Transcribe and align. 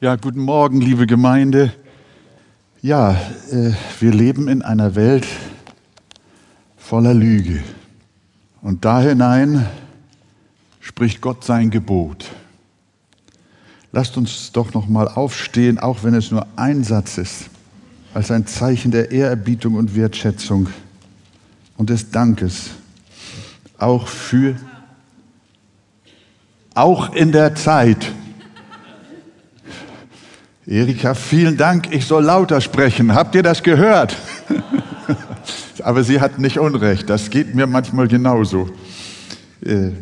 Ja, 0.00 0.14
guten 0.14 0.42
Morgen, 0.42 0.80
liebe 0.80 1.08
Gemeinde. 1.08 1.72
Ja, 2.82 3.20
äh, 3.50 3.72
wir 3.98 4.12
leben 4.12 4.46
in 4.46 4.62
einer 4.62 4.94
Welt 4.94 5.26
voller 6.76 7.14
Lüge. 7.14 7.64
Und 8.62 8.84
da 8.84 9.00
hinein 9.00 9.66
spricht 10.78 11.20
Gott 11.20 11.42
sein 11.42 11.70
Gebot. 11.70 12.26
Lasst 13.90 14.16
uns 14.16 14.52
doch 14.52 14.72
noch 14.72 14.86
mal 14.86 15.08
aufstehen, 15.08 15.80
auch 15.80 16.04
wenn 16.04 16.14
es 16.14 16.30
nur 16.30 16.46
ein 16.54 16.84
Satz 16.84 17.18
ist, 17.18 17.50
als 18.14 18.30
ein 18.30 18.46
Zeichen 18.46 18.92
der 18.92 19.10
Ehrerbietung 19.10 19.74
und 19.74 19.96
Wertschätzung 19.96 20.68
und 21.76 21.90
des 21.90 22.12
Dankes, 22.12 22.70
auch 23.78 24.06
für, 24.06 24.54
auch 26.76 27.12
in 27.16 27.32
der 27.32 27.56
Zeit. 27.56 28.12
Erika, 30.68 31.14
vielen 31.14 31.56
Dank, 31.56 31.94
ich 31.94 32.04
soll 32.04 32.24
lauter 32.24 32.60
sprechen. 32.60 33.14
Habt 33.14 33.34
ihr 33.34 33.42
das 33.42 33.62
gehört? 33.62 34.14
Aber 35.82 36.04
sie 36.04 36.20
hat 36.20 36.38
nicht 36.38 36.58
Unrecht, 36.58 37.08
das 37.08 37.30
geht 37.30 37.54
mir 37.54 37.66
manchmal 37.66 38.06
genauso. 38.06 38.68
Äh, 39.64 39.92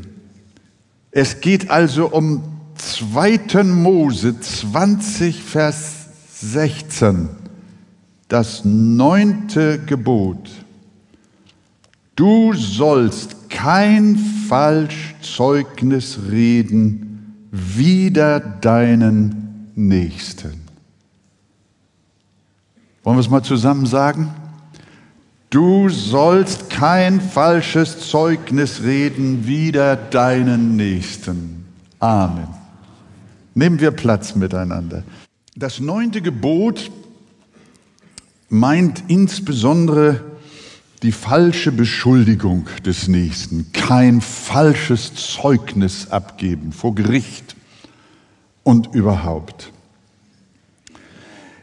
es 1.12 1.40
geht 1.40 1.70
also 1.70 2.08
um 2.08 2.42
2. 2.74 3.62
Mose 3.62 4.40
20, 4.40 5.40
Vers 5.40 6.06
16, 6.32 7.28
das 8.26 8.64
neunte 8.64 9.78
Gebot. 9.78 10.50
Du 12.16 12.54
sollst 12.54 13.50
kein 13.50 14.18
Falschzeugnis 14.48 16.18
reden 16.28 17.46
wider 17.52 18.40
deinen 18.40 19.45
Nächsten. 19.76 20.62
Wollen 23.04 23.18
wir 23.18 23.20
es 23.20 23.30
mal 23.30 23.42
zusammen 23.42 23.86
sagen? 23.86 24.34
Du 25.50 25.88
sollst 25.90 26.70
kein 26.70 27.20
falsches 27.20 28.08
Zeugnis 28.10 28.82
reden 28.82 29.46
wider 29.46 29.94
deinen 29.94 30.76
Nächsten. 30.76 31.66
Amen. 31.98 32.48
Nehmen 33.54 33.78
wir 33.78 33.90
Platz 33.90 34.34
miteinander. 34.34 35.04
Das 35.54 35.78
neunte 35.78 36.20
Gebot 36.20 36.90
meint 38.48 39.04
insbesondere 39.08 40.24
die 41.02 41.12
falsche 41.12 41.70
Beschuldigung 41.70 42.66
des 42.84 43.08
Nächsten, 43.08 43.72
kein 43.72 44.20
falsches 44.22 45.14
Zeugnis 45.14 46.10
abgeben 46.10 46.72
vor 46.72 46.94
Gericht 46.94 47.55
und 48.66 48.92
überhaupt. 48.96 49.72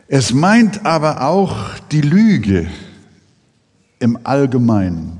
Es 0.07 0.31
meint 0.33 0.85
aber 0.85 1.27
auch 1.27 1.77
die 1.91 1.99
Lüge 1.99 2.69
im 3.99 4.17
Allgemeinen. 4.23 5.19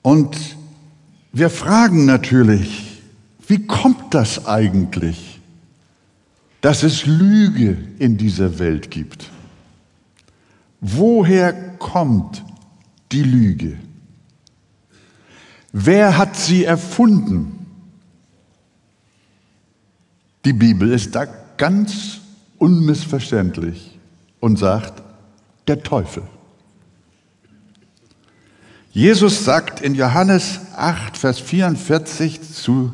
Und 0.00 0.34
wir 1.30 1.50
fragen 1.50 2.06
natürlich, 2.06 3.02
wie 3.46 3.66
kommt 3.66 4.14
das 4.14 4.46
eigentlich, 4.46 5.42
dass 6.62 6.82
es 6.82 7.04
Lüge 7.04 7.76
in 7.98 8.16
dieser 8.16 8.58
Welt 8.58 8.90
gibt? 8.90 9.30
Woher 10.80 11.52
kommt 11.76 12.42
die 13.12 13.24
Lüge? 13.24 13.76
Wer 15.70 16.16
hat 16.16 16.34
sie 16.34 16.64
erfunden? 16.64 17.61
Die 20.44 20.52
Bibel 20.52 20.90
ist 20.90 21.14
da 21.14 21.26
ganz 21.56 22.18
unmissverständlich 22.58 23.98
und 24.40 24.58
sagt, 24.58 25.02
der 25.68 25.82
Teufel. 25.82 26.24
Jesus 28.90 29.44
sagt 29.44 29.80
in 29.80 29.94
Johannes 29.94 30.60
8, 30.76 31.16
Vers 31.16 31.38
44 31.38 32.42
zu 32.42 32.92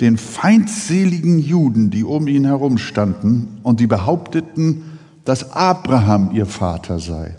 den 0.00 0.18
feindseligen 0.18 1.38
Juden, 1.38 1.90
die 1.90 2.04
um 2.04 2.28
ihn 2.28 2.44
herum 2.44 2.78
standen 2.78 3.58
und 3.62 3.80
die 3.80 3.86
behaupteten, 3.86 4.98
dass 5.24 5.52
Abraham 5.52 6.30
ihr 6.32 6.46
Vater 6.46 7.00
sei. 7.00 7.34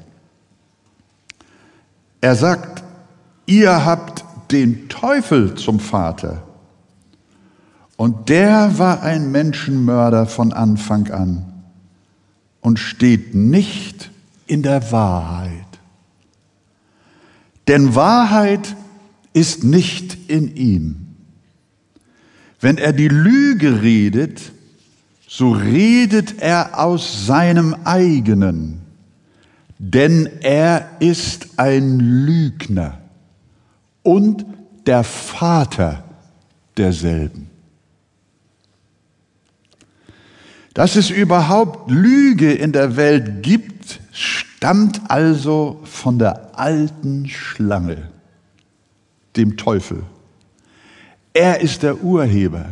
Er 2.20 2.36
sagt, 2.36 2.84
ihr 3.46 3.86
habt 3.86 4.26
den 4.52 4.90
Teufel 4.90 5.56
zum 5.56 5.80
Vater. 5.80 6.44
Und 7.98 8.30
der 8.30 8.78
war 8.78 9.02
ein 9.02 9.32
Menschenmörder 9.32 10.28
von 10.28 10.54
Anfang 10.54 11.12
an 11.12 11.46
und 12.62 12.78
steht 12.78 13.34
nicht 13.34 14.12
in 14.46 14.62
der 14.62 14.92
Wahrheit. 14.92 15.52
Denn 17.68 17.96
Wahrheit 17.96 18.76
ist 19.34 19.64
nicht 19.64 20.30
in 20.30 20.56
ihm. 20.56 21.08
Wenn 22.60 22.78
er 22.78 22.94
die 22.94 23.08
Lüge 23.08 23.82
redet, 23.82 24.52
so 25.28 25.52
redet 25.52 26.40
er 26.40 26.80
aus 26.80 27.26
seinem 27.26 27.76
eigenen, 27.84 28.82
denn 29.80 30.30
er 30.42 30.90
ist 31.00 31.60
ein 31.60 32.00
Lügner 32.00 33.00
und 34.04 34.46
der 34.86 35.04
Vater 35.04 36.04
derselben. 36.78 37.57
Dass 40.78 40.96
es 40.96 41.10
überhaupt 41.10 41.90
Lüge 41.90 42.54
in 42.54 42.72
der 42.72 42.98
Welt 42.98 43.42
gibt, 43.42 44.00
stammt 44.12 45.02
also 45.10 45.82
von 45.86 46.20
der 46.20 46.60
alten 46.60 47.28
Schlange, 47.28 48.10
dem 49.36 49.58
Teufel. 49.58 50.04
Er 51.34 51.62
ist 51.62 51.82
der 51.82 52.04
Urheber, 52.04 52.66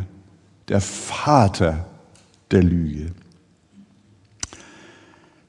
der 0.68 0.80
Vater 0.80 1.84
der 2.52 2.62
Lüge. 2.62 3.10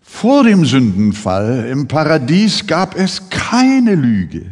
Vor 0.01 0.43
dem 0.43 0.65
Sündenfall 0.65 1.67
im 1.71 1.87
Paradies 1.87 2.65
gab 2.65 2.95
es 2.95 3.29
keine 3.29 3.93
Lüge. 3.93 4.47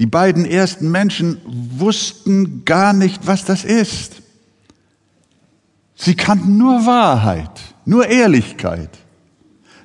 Die 0.00 0.06
beiden 0.06 0.44
ersten 0.44 0.90
Menschen 0.90 1.36
wussten 1.46 2.64
gar 2.64 2.92
nicht, 2.92 3.24
was 3.24 3.44
das 3.44 3.64
ist. 3.64 4.21
Sie 6.04 6.16
kannten 6.16 6.56
nur 6.56 6.84
Wahrheit, 6.84 7.60
nur 7.84 8.08
Ehrlichkeit, 8.08 8.90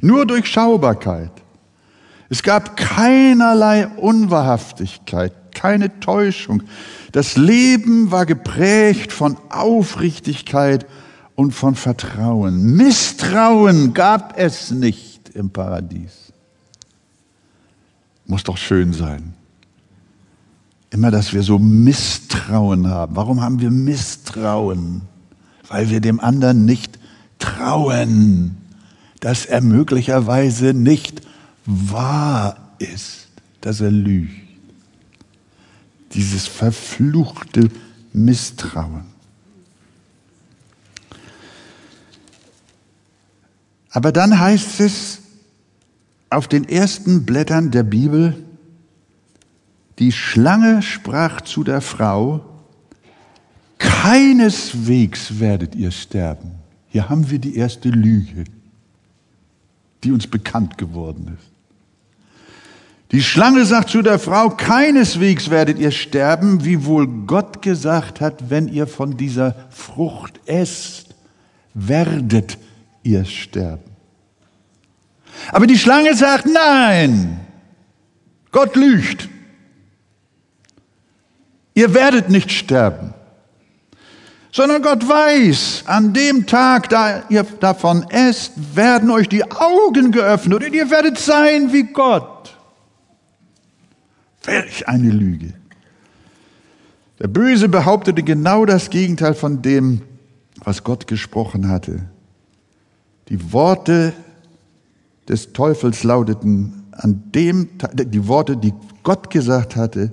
nur 0.02 0.26
Durchschaubarkeit. 0.26 1.30
Es 2.28 2.42
gab 2.42 2.76
keinerlei 2.76 3.88
Unwahrhaftigkeit, 3.88 5.54
keine 5.54 6.00
Täuschung. 6.00 6.64
Das 7.12 7.38
Leben 7.38 8.10
war 8.10 8.26
geprägt 8.26 9.14
von 9.14 9.38
Aufrichtigkeit 9.50 10.88
und 11.36 11.52
von 11.52 11.76
Vertrauen. 11.76 12.76
Misstrauen 12.76 13.94
gab 13.94 14.40
es 14.40 14.72
nicht 14.72 15.30
im 15.36 15.52
Paradies. 15.52 16.34
Muss 18.26 18.44
doch 18.44 18.58
schön 18.58 18.92
sein. 18.92 19.36
Immer, 20.90 21.12
dass 21.12 21.32
wir 21.32 21.44
so 21.44 21.60
Misstrauen 21.60 22.88
haben. 22.88 23.16
Warum 23.16 23.40
haben 23.40 23.60
wir 23.62 23.70
Misstrauen? 23.70 25.04
Weil 25.68 25.90
wir 25.90 26.02
dem 26.02 26.20
anderen 26.20 26.66
nicht 26.66 26.98
trauen, 27.40 28.58
dass 29.20 29.46
er 29.46 29.62
möglicherweise 29.62 30.74
nicht 30.74 31.22
wahr 31.66 32.58
ist, 32.80 33.28
dass 33.62 33.82
er 33.82 33.92
lügt. 33.92 34.36
Dieses 36.14 36.48
verfluchte 36.48 37.70
Misstrauen. 38.14 39.06
Aber 43.92 44.12
dann 44.12 44.40
heißt 44.40 44.80
es 44.80 45.20
auf 46.30 46.48
den 46.48 46.68
ersten 46.68 47.26
Blättern 47.26 47.72
der 47.72 47.84
Bibel, 47.84 48.36
die 50.00 50.12
Schlange 50.12 50.82
sprach 50.84 51.42
zu 51.42 51.64
der 51.64 51.82
Frau, 51.82 52.46
keineswegs 54.08 55.38
werdet 55.40 55.76
ihr 55.76 55.92
sterben. 55.92 56.52
Hier 56.88 57.10
haben 57.10 57.30
wir 57.30 57.40
die 57.40 57.58
erste 57.58 57.90
Lüge, 57.90 58.46
die 60.04 60.14
uns 60.14 60.28
bekannt 60.28 60.78
geworden 60.78 61.38
ist. 61.38 61.52
Die 63.12 63.22
Schlange 63.22 63.66
sagt 63.66 63.90
zu 63.90 64.02
der 64.02 64.18
Frau, 64.18 64.50
keineswegs 64.50 65.50
werdet 65.50 65.78
ihr 65.78 65.92
sterben, 65.92 66.64
wie 66.64 66.86
wohl 66.86 67.06
Gott 67.26 67.62
gesagt 67.62 68.22
hat, 68.22 68.50
wenn 68.50 68.70
ihr 68.70 68.88
von 68.88 69.18
dieser 69.18 69.56
Frucht 69.70 70.40
esst, 70.46 71.14
werdet 71.74 72.58
ihr 73.04 73.26
sterben. 73.26 73.92
Aber 75.52 75.68
die 75.68 75.78
Schlange 75.78 76.16
sagt, 76.16 76.46
nein, 76.46 77.42
Gott 78.52 78.76
lügt. 78.78 79.28
Ihr 81.74 81.94
werdet 81.94 82.30
nicht 82.30 82.52
sterben. 82.52 83.14
Sondern 84.52 84.82
Gott 84.82 85.08
weiß, 85.08 85.84
an 85.86 86.14
dem 86.14 86.46
Tag, 86.46 86.90
da 86.90 87.24
ihr 87.30 87.44
davon 87.44 88.06
esst, 88.10 88.54
werden 88.76 89.10
euch 89.12 89.30
die 89.30 89.50
Augen 89.52 90.12
geöffnet 90.12 90.64
und 90.64 90.74
ihr 90.74 90.90
werdet 90.90 91.18
sein 91.18 91.74
wie 91.74 91.84
Gott. 91.84 92.58
Welch 94.44 94.88
eine 94.88 95.10
Lüge. 95.10 95.54
Der 97.20 97.28
Böse 97.28 97.68
behauptete 97.68 98.24
genau 98.24 98.66
das 98.66 98.90
Gegenteil 98.90 99.34
von 99.34 99.62
dem, 99.62 100.02
was 100.64 100.84
Gott 100.84 101.08
gesprochen 101.08 101.68
hatte. 101.70 102.06
Die 103.30 103.52
Worte 103.52 104.14
des 105.28 105.52
Teufels 105.52 106.04
lauteten 106.04 106.88
an 106.92 107.24
dem, 107.34 107.70
die 107.94 108.28
Worte, 108.28 108.58
die 108.58 108.74
Gott 109.04 109.30
gesagt 109.30 109.76
hatte, 109.76 110.12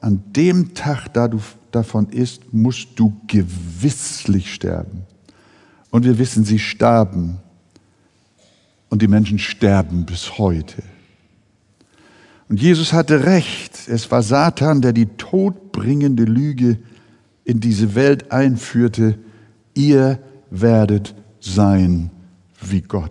an 0.00 0.22
dem 0.32 0.74
Tag, 0.74 1.08
da 1.12 1.28
du 1.28 1.40
davon 1.74 2.08
isst, 2.08 2.52
musst 2.52 2.88
du 2.96 3.14
gewisslich 3.26 4.52
sterben. 4.52 5.02
Und 5.90 6.04
wir 6.04 6.18
wissen, 6.18 6.44
sie 6.44 6.58
starben. 6.58 7.38
Und 8.88 9.02
die 9.02 9.08
Menschen 9.08 9.38
sterben 9.38 10.06
bis 10.06 10.38
heute. 10.38 10.82
Und 12.48 12.60
Jesus 12.60 12.92
hatte 12.92 13.24
recht. 13.24 13.88
Es 13.88 14.10
war 14.10 14.22
Satan, 14.22 14.82
der 14.82 14.92
die 14.92 15.06
todbringende 15.06 16.24
Lüge 16.24 16.78
in 17.44 17.60
diese 17.60 17.94
Welt 17.94 18.30
einführte. 18.32 19.18
Ihr 19.74 20.18
werdet 20.50 21.14
sein 21.40 22.10
wie 22.60 22.80
Gott. 22.80 23.10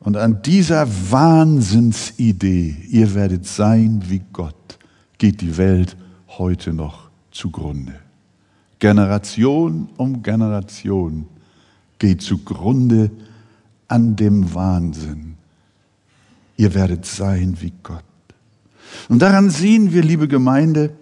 Und 0.00 0.16
an 0.16 0.42
dieser 0.42 0.88
Wahnsinnsidee, 1.10 2.76
ihr 2.88 3.14
werdet 3.14 3.46
sein 3.46 4.02
wie 4.06 4.22
Gott, 4.32 4.78
geht 5.18 5.40
die 5.40 5.56
Welt 5.56 5.96
heute 6.38 6.72
noch 6.72 7.07
zugrunde. 7.38 7.94
Generation 8.80 9.88
um 9.96 10.22
Generation 10.22 11.26
geht 11.98 12.22
zugrunde 12.22 13.10
an 13.86 14.16
dem 14.16 14.54
Wahnsinn. 14.54 15.36
Ihr 16.56 16.74
werdet 16.74 17.06
sein 17.06 17.56
wie 17.60 17.72
Gott. 17.82 18.02
Und 19.08 19.20
daran 19.20 19.50
sehen 19.50 19.92
wir, 19.92 20.02
liebe 20.02 20.26
Gemeinde, 20.26 20.92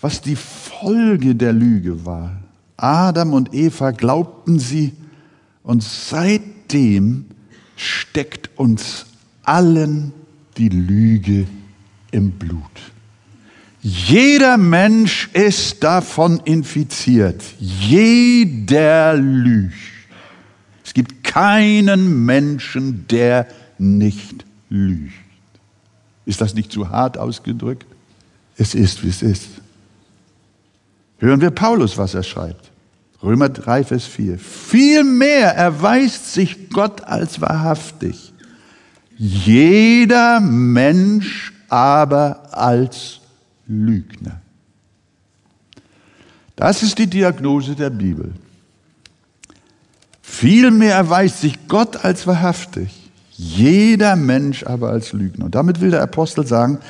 was 0.00 0.20
die 0.20 0.36
Folge 0.36 1.34
der 1.34 1.52
Lüge 1.52 2.04
war. 2.04 2.36
Adam 2.76 3.32
und 3.32 3.54
Eva 3.54 3.92
glaubten 3.92 4.58
sie 4.58 4.92
und 5.62 5.82
seitdem 5.82 7.26
steckt 7.76 8.50
uns 8.58 9.06
allen 9.42 10.12
die 10.56 10.68
Lüge 10.68 11.46
im 12.10 12.32
Blut. 12.32 12.92
Jeder 13.80 14.56
Mensch 14.56 15.30
ist 15.32 15.82
davon 15.84 16.40
infiziert. 16.44 17.42
Jeder 17.58 19.14
lügt. 19.14 19.74
Es 20.84 20.94
gibt 20.94 21.22
keinen 21.22 22.24
Menschen, 22.24 23.06
der 23.08 23.46
nicht 23.78 24.44
lügt. 24.68 25.12
Ist 26.26 26.40
das 26.40 26.54
nicht 26.54 26.72
zu 26.72 26.88
hart 26.90 27.16
ausgedrückt? 27.16 27.86
Es 28.56 28.74
ist, 28.74 29.04
wie 29.04 29.08
es 29.08 29.22
ist. 29.22 29.48
Hören 31.18 31.40
wir 31.40 31.50
Paulus, 31.50 31.96
was 31.96 32.14
er 32.14 32.22
schreibt. 32.22 32.70
Römer 33.22 33.48
3, 33.48 33.84
Vers 33.84 34.04
4. 34.04 34.38
Vielmehr 34.38 35.54
erweist 35.54 36.32
sich 36.32 36.70
Gott 36.70 37.02
als 37.02 37.40
wahrhaftig, 37.40 38.32
jeder 39.16 40.38
Mensch 40.40 41.52
aber 41.68 42.54
als 42.56 43.17
Lügner. 43.68 44.40
Das 46.56 46.82
ist 46.82 46.98
die 46.98 47.06
Diagnose 47.06 47.76
der 47.76 47.90
Bibel. 47.90 48.32
Vielmehr 50.22 50.94
erweist 50.94 51.40
sich 51.40 51.68
Gott 51.68 52.04
als 52.04 52.26
wahrhaftig, 52.26 53.10
jeder 53.30 54.16
Mensch 54.16 54.64
aber 54.64 54.90
als 54.90 55.12
Lügner. 55.12 55.44
Und 55.44 55.54
damit 55.54 55.80
will 55.80 55.92
der 55.92 56.02
Apostel 56.02 56.46
sagen, 56.46 56.80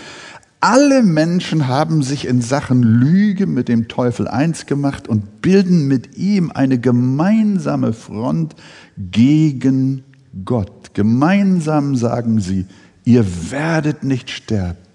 alle 0.60 1.02
Menschen 1.02 1.68
haben 1.68 2.02
sich 2.02 2.26
in 2.26 2.42
Sachen 2.42 2.82
Lüge 2.82 3.46
mit 3.46 3.68
dem 3.68 3.86
Teufel 3.86 4.26
eins 4.26 4.66
gemacht 4.66 5.06
und 5.06 5.40
bilden 5.40 5.86
mit 5.86 6.16
ihm 6.16 6.50
eine 6.50 6.78
gemeinsame 6.78 7.92
Front 7.92 8.56
gegen 8.96 10.02
Gott. 10.44 10.94
Gemeinsam 10.94 11.94
sagen 11.94 12.40
sie, 12.40 12.66
ihr 13.04 13.24
werdet 13.50 14.02
nicht 14.02 14.30
sterben. 14.30 14.87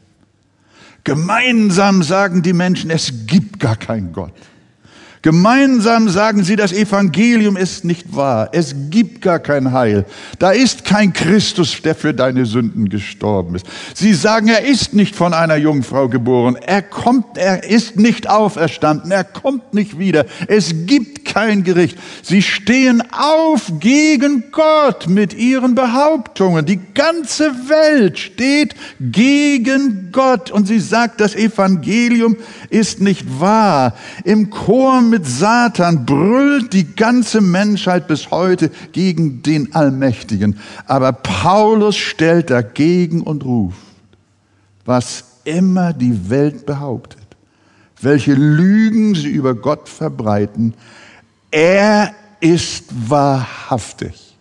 Gemeinsam 1.03 2.01
sagen 2.03 2.41
die 2.41 2.53
Menschen, 2.53 2.89
es 2.89 3.25
gibt 3.27 3.59
gar 3.59 3.75
keinen 3.75 4.13
Gott. 4.13 4.33
Gemeinsam 5.23 6.09
sagen 6.09 6.43
sie, 6.43 6.57
das 6.57 6.73
Evangelium 6.73 7.55
ist 7.55 7.85
nicht 7.85 8.13
wahr. 8.13 8.49
Es 8.51 8.75
gibt 8.89 9.21
gar 9.21 9.39
kein 9.39 9.71
Heil. 9.71 10.05
Da 10.37 10.51
ist 10.51 10.83
kein 10.83 11.13
Christus, 11.13 11.81
der 11.81 11.95
für 11.95 12.13
deine 12.13 12.45
Sünden 12.45 12.89
gestorben 12.89 13.55
ist. 13.55 13.65
Sie 13.93 14.13
sagen, 14.13 14.49
er 14.49 14.65
ist 14.65 14.93
nicht 14.93 15.15
von 15.15 15.33
einer 15.33 15.55
Jungfrau 15.55 16.09
geboren. 16.09 16.57
Er 16.57 16.81
kommt, 16.81 17.37
er 17.37 17.63
ist 17.63 17.95
nicht 17.95 18.29
auferstanden. 18.29 19.11
Er 19.11 19.23
kommt 19.23 19.73
nicht 19.73 19.97
wieder. 19.97 20.25
Es 20.49 20.85
gibt 20.87 21.23
kein 21.23 21.63
Gericht. 21.63 21.97
Sie 22.21 22.41
stehen 22.41 23.01
auf 23.13 23.71
gegen 23.79 24.51
Gott 24.51 25.07
mit 25.07 25.33
ihren 25.33 25.73
Behauptungen. 25.73 26.65
Die 26.65 26.81
ganze 26.93 27.69
Welt 27.69 28.19
steht 28.19 28.75
gegen 28.99 30.09
Gott 30.11 30.51
und 30.51 30.67
sie 30.67 30.79
sagt, 30.79 31.21
das 31.21 31.33
Evangelium 31.33 32.35
ist 32.69 32.99
nicht 32.99 33.39
wahr. 33.39 33.95
Im 34.25 34.49
Chor 34.49 35.12
mit 35.13 35.27
Satan 35.27 36.07
brüllt 36.07 36.73
die 36.73 36.95
ganze 36.95 37.39
Menschheit 37.39 38.07
bis 38.07 38.31
heute 38.31 38.71
gegen 38.93 39.43
den 39.43 39.75
Allmächtigen. 39.75 40.57
Aber 40.87 41.11
Paulus 41.11 41.95
stellt 41.95 42.49
dagegen 42.49 43.21
und 43.21 43.45
ruft, 43.45 43.77
was 44.85 45.23
immer 45.43 45.93
die 45.93 46.31
Welt 46.31 46.65
behauptet, 46.65 47.21
welche 48.01 48.33
Lügen 48.33 49.13
sie 49.13 49.29
über 49.29 49.53
Gott 49.53 49.87
verbreiten, 49.87 50.73
er 51.51 52.15
ist 52.39 52.85
wahrhaftig 53.07 54.35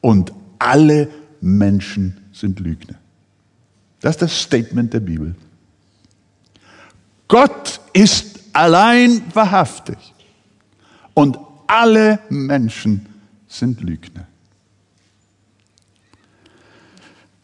und 0.00 0.32
alle 0.58 1.10
Menschen 1.42 2.16
sind 2.32 2.60
Lügner. 2.60 2.96
Das 4.00 4.12
ist 4.12 4.22
das 4.22 4.40
Statement 4.40 4.94
der 4.94 5.00
Bibel. 5.00 5.34
Gott 7.28 7.82
ist 7.92 8.37
allein 8.58 9.22
wahrhaftig 9.34 9.96
und 11.14 11.38
alle 11.68 12.18
Menschen 12.28 13.06
sind 13.46 13.80
Lügner. 13.80 14.26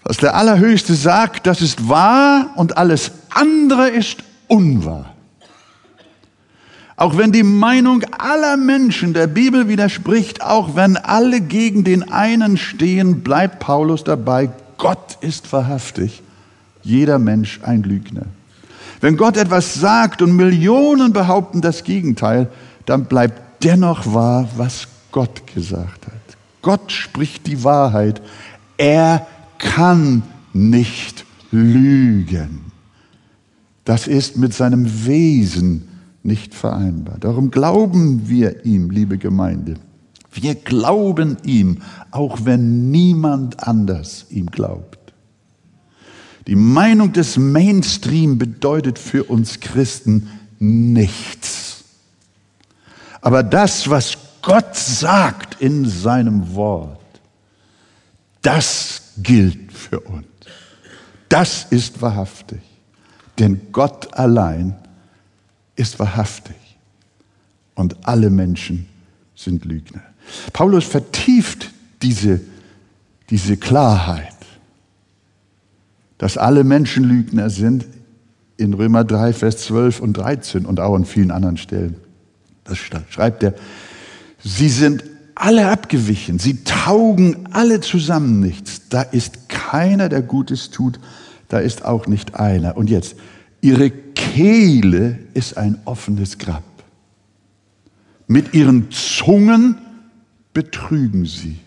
Was 0.03 0.17
der 0.17 0.35
Allerhöchste 0.35 0.95
sagt, 0.95 1.47
das 1.47 1.63
ist 1.63 1.89
wahr 1.89 2.51
und 2.57 2.77
alles 2.77 3.13
andere 3.31 3.91
ist 3.91 4.25
unwahr. 4.49 5.15
Auch 6.97 7.17
wenn 7.17 7.31
die 7.31 7.45
Meinung 7.45 8.03
aller 8.19 8.57
Menschen 8.57 9.15
der 9.15 9.29
Bibel 9.29 9.69
widerspricht, 9.69 10.43
auch 10.43 10.75
wenn 10.75 10.97
alle 10.97 11.41
gegen 11.41 11.85
den 11.85 12.11
einen 12.11 12.57
stehen, 12.57 13.23
bleibt 13.23 13.61
Paulus 13.61 14.03
dabei, 14.03 14.51
Gott 14.79 15.19
ist 15.21 15.53
wahrhaftig, 15.53 16.23
jeder 16.83 17.21
Mensch 17.21 17.61
ein 17.63 17.85
Lügner. 17.85 18.27
Wenn 19.05 19.19
Gott 19.19 19.37
etwas 19.37 19.75
sagt 19.75 20.23
und 20.23 20.35
Millionen 20.35 21.13
behaupten 21.13 21.61
das 21.61 21.85
Gegenteil, 21.85 22.49
dann 22.87 23.05
bleibt 23.05 23.63
dennoch 23.63 24.15
wahr, 24.15 24.49
was 24.57 24.89
Gott 25.13 25.47
gesagt 25.55 26.07
hat. 26.07 26.37
Gott 26.63 26.91
spricht 26.91 27.47
die 27.47 27.65
Wahrheit. 27.65 28.23
Er 28.79 29.27
kann 29.59 30.23
nicht 30.55 31.27
lügen. 31.51 32.73
Das 33.85 34.07
ist 34.07 34.39
mit 34.39 34.55
seinem 34.55 35.05
Wesen 35.05 35.87
nicht 36.23 36.55
vereinbar. 36.55 37.19
Darum 37.21 37.51
glauben 37.51 38.31
wir 38.31 38.65
ihm, 38.65 38.89
liebe 38.89 39.19
Gemeinde. 39.19 39.75
Wir 40.33 40.55
glauben 40.55 41.37
ihm, 41.45 41.83
auch 42.11 42.47
wenn 42.47 42.91
niemand 42.91 43.69
anders 43.69 44.25
ihm 44.31 44.47
glaubt. 44.47 45.04
Die 46.47 46.57
Meinung 46.57 47.13
des 47.13 47.37
Mainstream 47.39 48.39
bedeutet 48.39 48.99
für 48.99 49.25
uns 49.25 49.61
Christen 49.61 50.29
nichts. 50.59 51.85
Aber 53.21 53.43
das, 53.43 53.89
was 53.89 54.19
Gott 54.43 54.77
sagt 54.77 55.61
in 55.63 55.89
seinem 55.89 56.55
Wort, 56.55 57.01
das 58.43 59.13
gilt 59.17 59.73
für 59.73 60.01
uns. 60.01 60.27
Das 61.31 61.65
ist 61.71 62.03
wahrhaftig. 62.03 62.61
Denn 63.39 63.73
Gott 63.73 64.13
allein 64.15 64.77
ist 65.77 65.99
wahrhaftig 65.99 66.57
und 67.75 68.07
alle 68.07 68.31
Menschen 68.31 68.87
sind 69.35 69.65
Lügner. 69.65 70.03
Paulus 70.53 70.85
vertieft 70.85 71.71
diese, 72.03 72.41
diese 73.31 73.57
Klarheit 73.57 74.34
dass 76.25 76.39
alle 76.39 76.65
Menschen 76.65 77.05
Lügner 77.05 77.51
sind, 77.51 77.85
in 78.57 78.73
Römer 78.73 79.05
3, 79.05 79.35
Vers 79.35 79.59
12 79.59 80.01
und 80.01 80.15
13 80.15 80.65
und 80.65 80.81
auch 80.81 80.95
an 80.95 81.05
vielen 81.05 81.31
anderen 81.31 81.59
Stellen. 81.59 81.97
Das 82.65 82.79
schreibt 82.79 83.43
er. 83.43 83.53
Sie 84.43 84.71
sind 84.71 85.05
alle 85.35 85.69
abgewichen, 85.69 86.39
sie 86.39 86.65
taugen 86.65 87.47
alle 87.53 87.83
zusammen 87.83 88.41
nichts. 88.41 88.89
Da 88.89 89.03
ist 89.03 89.51
keiner, 89.51 90.09
der 90.09 90.23
Gutes 90.23 90.71
tut, 90.71 90.99
da 91.51 91.59
ist 91.59 91.85
auch 91.85 92.07
nicht 92.07 92.37
einer. 92.37 92.79
Und 92.79 92.89
jetzt, 92.89 93.17
ihre 93.61 93.91
Kehle 93.91 95.19
ist 95.35 95.59
ein 95.59 95.77
offenes 95.85 96.39
Grab. 96.39 96.65
Mit 98.29 98.55
ihren 98.55 98.91
Zungen 98.91 99.77
betrügen 100.55 101.27
sie. 101.27 101.59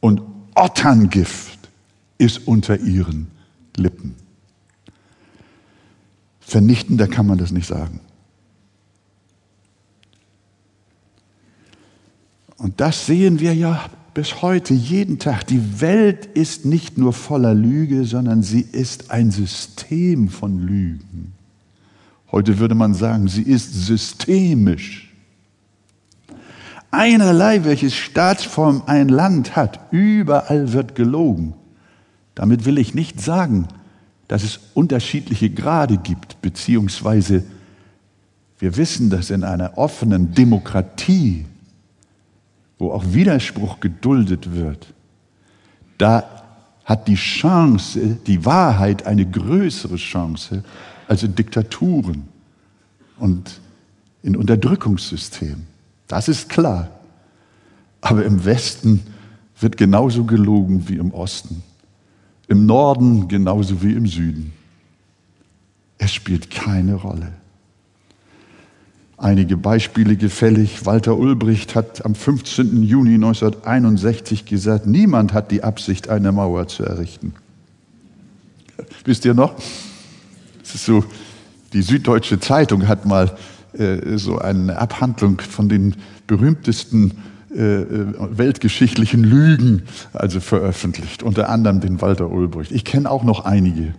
Und 0.00 0.22
Otterngift 0.56 1.60
ist 2.18 2.48
unter 2.48 2.80
ihren 2.80 3.28
Lippen. 3.76 4.14
Vernichtender 6.40 7.08
kann 7.08 7.26
man 7.26 7.38
das 7.38 7.50
nicht 7.50 7.66
sagen. 7.66 8.00
Und 12.56 12.80
das 12.80 13.06
sehen 13.06 13.40
wir 13.40 13.54
ja 13.54 13.90
bis 14.14 14.42
heute 14.42 14.72
jeden 14.72 15.18
Tag. 15.18 15.46
Die 15.46 15.80
Welt 15.80 16.26
ist 16.26 16.64
nicht 16.64 16.96
nur 16.96 17.12
voller 17.12 17.52
Lüge, 17.52 18.04
sondern 18.04 18.42
sie 18.42 18.60
ist 18.60 19.10
ein 19.10 19.30
System 19.30 20.28
von 20.28 20.60
Lügen. 20.60 21.32
Heute 22.30 22.58
würde 22.58 22.74
man 22.74 22.94
sagen, 22.94 23.28
sie 23.28 23.42
ist 23.42 23.72
systemisch. 23.74 25.12
Einerlei, 26.90 27.64
welches 27.64 27.94
Staatsform 27.94 28.84
ein 28.86 29.08
Land 29.08 29.56
hat, 29.56 29.80
überall 29.92 30.72
wird 30.72 30.94
gelogen. 30.94 31.54
Damit 32.34 32.64
will 32.64 32.78
ich 32.78 32.94
nicht 32.94 33.20
sagen, 33.20 33.68
dass 34.28 34.42
es 34.42 34.60
unterschiedliche 34.74 35.50
Grade 35.50 35.98
gibt, 35.98 36.40
beziehungsweise 36.42 37.44
wir 38.58 38.76
wissen, 38.76 39.10
dass 39.10 39.30
in 39.30 39.44
einer 39.44 39.76
offenen 39.76 40.32
Demokratie 40.34 41.46
wo 42.78 42.92
auch 42.92 43.04
Widerspruch 43.12 43.80
geduldet 43.80 44.54
wird, 44.54 44.92
da 45.98 46.24
hat 46.84 47.08
die 47.08 47.14
Chance, 47.14 48.18
die 48.26 48.44
Wahrheit 48.44 49.06
eine 49.06 49.24
größere 49.24 49.96
Chance 49.96 50.64
als 51.08 51.22
in 51.22 51.34
Diktaturen 51.34 52.28
und 53.18 53.60
in 54.22 54.36
Unterdrückungssystemen. 54.36 55.66
Das 56.08 56.28
ist 56.28 56.48
klar. 56.48 56.90
Aber 58.00 58.24
im 58.24 58.44
Westen 58.44 59.00
wird 59.58 59.78
genauso 59.78 60.24
gelogen 60.24 60.88
wie 60.88 60.96
im 60.96 61.10
Osten. 61.12 61.62
Im 62.48 62.66
Norden 62.66 63.28
genauso 63.28 63.82
wie 63.82 63.92
im 63.92 64.06
Süden. 64.06 64.52
Es 65.98 66.12
spielt 66.12 66.50
keine 66.50 66.94
Rolle 66.94 67.32
einige 69.24 69.56
Beispiele 69.56 70.16
gefällig. 70.16 70.84
Walter 70.84 71.16
Ulbricht 71.16 71.74
hat 71.74 72.04
am 72.04 72.14
15. 72.14 72.82
Juni 72.82 73.14
1961 73.14 74.44
gesagt, 74.44 74.86
niemand 74.86 75.32
hat 75.32 75.50
die 75.50 75.64
Absicht, 75.64 76.08
eine 76.08 76.30
Mauer 76.30 76.68
zu 76.68 76.84
errichten. 76.84 77.34
Wisst 79.04 79.24
ihr 79.24 79.34
noch? 79.34 79.54
Es 80.62 80.74
ist 80.74 80.84
so, 80.84 81.04
die 81.72 81.82
Süddeutsche 81.82 82.38
Zeitung 82.38 82.86
hat 82.86 83.06
mal 83.06 83.36
äh, 83.72 84.18
so 84.18 84.38
eine 84.38 84.78
Abhandlung 84.78 85.40
von 85.40 85.68
den 85.68 85.96
berühmtesten 86.26 87.12
weltgeschichtlichen 87.56 89.22
Lügen 89.22 89.84
also 90.12 90.40
veröffentlicht, 90.40 91.22
unter 91.22 91.48
anderem 91.48 91.80
den 91.80 92.00
Walter 92.00 92.30
Ulbricht. 92.30 92.72
Ich 92.72 92.84
kenne 92.84 93.10
auch 93.10 93.22
noch 93.22 93.44
einige. 93.44 93.94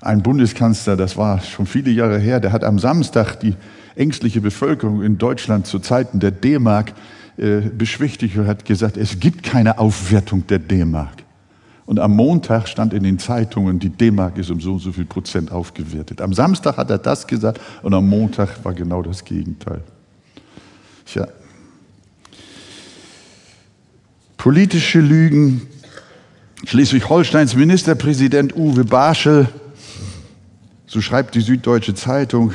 Ein 0.00 0.22
Bundeskanzler, 0.22 0.96
das 0.96 1.16
war 1.16 1.40
schon 1.40 1.66
viele 1.66 1.90
Jahre 1.90 2.18
her, 2.18 2.40
der 2.40 2.52
hat 2.52 2.64
am 2.64 2.78
Samstag 2.78 3.40
die 3.40 3.54
ängstliche 3.94 4.40
Bevölkerung 4.40 5.02
in 5.02 5.18
Deutschland 5.18 5.66
zu 5.66 5.78
Zeiten 5.78 6.20
der 6.20 6.30
D-Mark 6.30 6.92
äh, 7.36 7.60
beschwichtigt 7.60 8.36
und 8.36 8.46
hat 8.46 8.64
gesagt, 8.64 8.96
es 8.96 9.20
gibt 9.20 9.42
keine 9.42 9.78
Aufwertung 9.78 10.46
der 10.46 10.58
D-Mark. 10.58 11.24
Und 11.86 12.00
am 12.00 12.16
Montag 12.16 12.68
stand 12.68 12.94
in 12.94 13.02
den 13.02 13.18
Zeitungen, 13.18 13.78
die 13.78 13.90
D-Mark 13.90 14.38
ist 14.38 14.50
um 14.50 14.60
so 14.60 14.74
und 14.74 14.78
so 14.78 14.92
viel 14.92 15.04
Prozent 15.04 15.52
aufgewertet. 15.52 16.22
Am 16.22 16.32
Samstag 16.32 16.78
hat 16.78 16.90
er 16.90 16.98
das 16.98 17.26
gesagt 17.26 17.60
und 17.82 17.92
am 17.92 18.08
Montag 18.08 18.64
war 18.64 18.72
genau 18.72 19.02
das 19.02 19.24
Gegenteil. 19.24 19.82
Tja. 21.04 21.28
Politische 24.44 25.00
Lügen. 25.00 25.62
Schleswig-Holsteins 26.66 27.56
Ministerpräsident 27.56 28.54
Uwe 28.54 28.84
Barschel, 28.84 29.48
so 30.86 31.00
schreibt 31.00 31.34
die 31.34 31.40
Süddeutsche 31.40 31.94
Zeitung, 31.94 32.52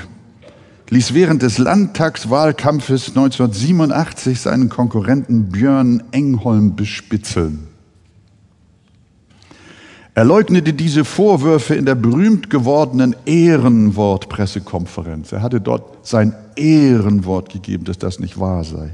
ließ 0.92 1.16
während 1.16 1.42
des 1.42 1.58
Landtagswahlkampfes 1.58 3.08
1987 3.08 4.40
seinen 4.40 4.70
Konkurrenten 4.70 5.50
Björn 5.50 6.04
Engholm 6.12 6.76
bespitzeln. 6.76 7.68
Er 10.14 10.26
leugnete 10.26 10.74
diese 10.74 11.04
Vorwürfe 11.04 11.74
in 11.74 11.88
der 11.88 11.96
berühmt 11.96 12.52
gewordenen 12.52 13.16
Ehrenwort-Pressekonferenz. 13.26 15.32
Er 15.32 15.42
hatte 15.42 15.60
dort 15.60 16.08
sein 16.08 16.36
Ehrenwort 16.56 17.52
gegeben, 17.52 17.86
dass 17.86 17.98
das 17.98 18.20
nicht 18.20 18.40
wahr 18.40 18.64
sei. 18.64 18.92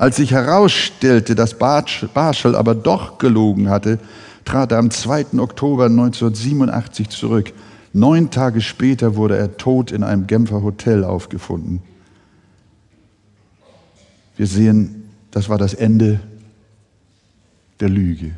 Als 0.00 0.16
sich 0.16 0.30
herausstellte, 0.30 1.34
dass 1.34 1.58
Barschel 1.58 2.56
aber 2.56 2.74
doch 2.74 3.18
gelogen 3.18 3.68
hatte, 3.68 3.98
trat 4.46 4.72
er 4.72 4.78
am 4.78 4.90
2. 4.90 5.38
Oktober 5.38 5.84
1987 5.84 7.10
zurück. 7.10 7.52
Neun 7.92 8.30
Tage 8.30 8.62
später 8.62 9.16
wurde 9.16 9.36
er 9.36 9.58
tot 9.58 9.90
in 9.90 10.02
einem 10.02 10.26
Genfer 10.26 10.62
Hotel 10.62 11.04
aufgefunden. 11.04 11.82
Wir 14.38 14.46
sehen, 14.46 15.10
das 15.32 15.50
war 15.50 15.58
das 15.58 15.74
Ende 15.74 16.20
der 17.78 17.90
Lüge. 17.90 18.30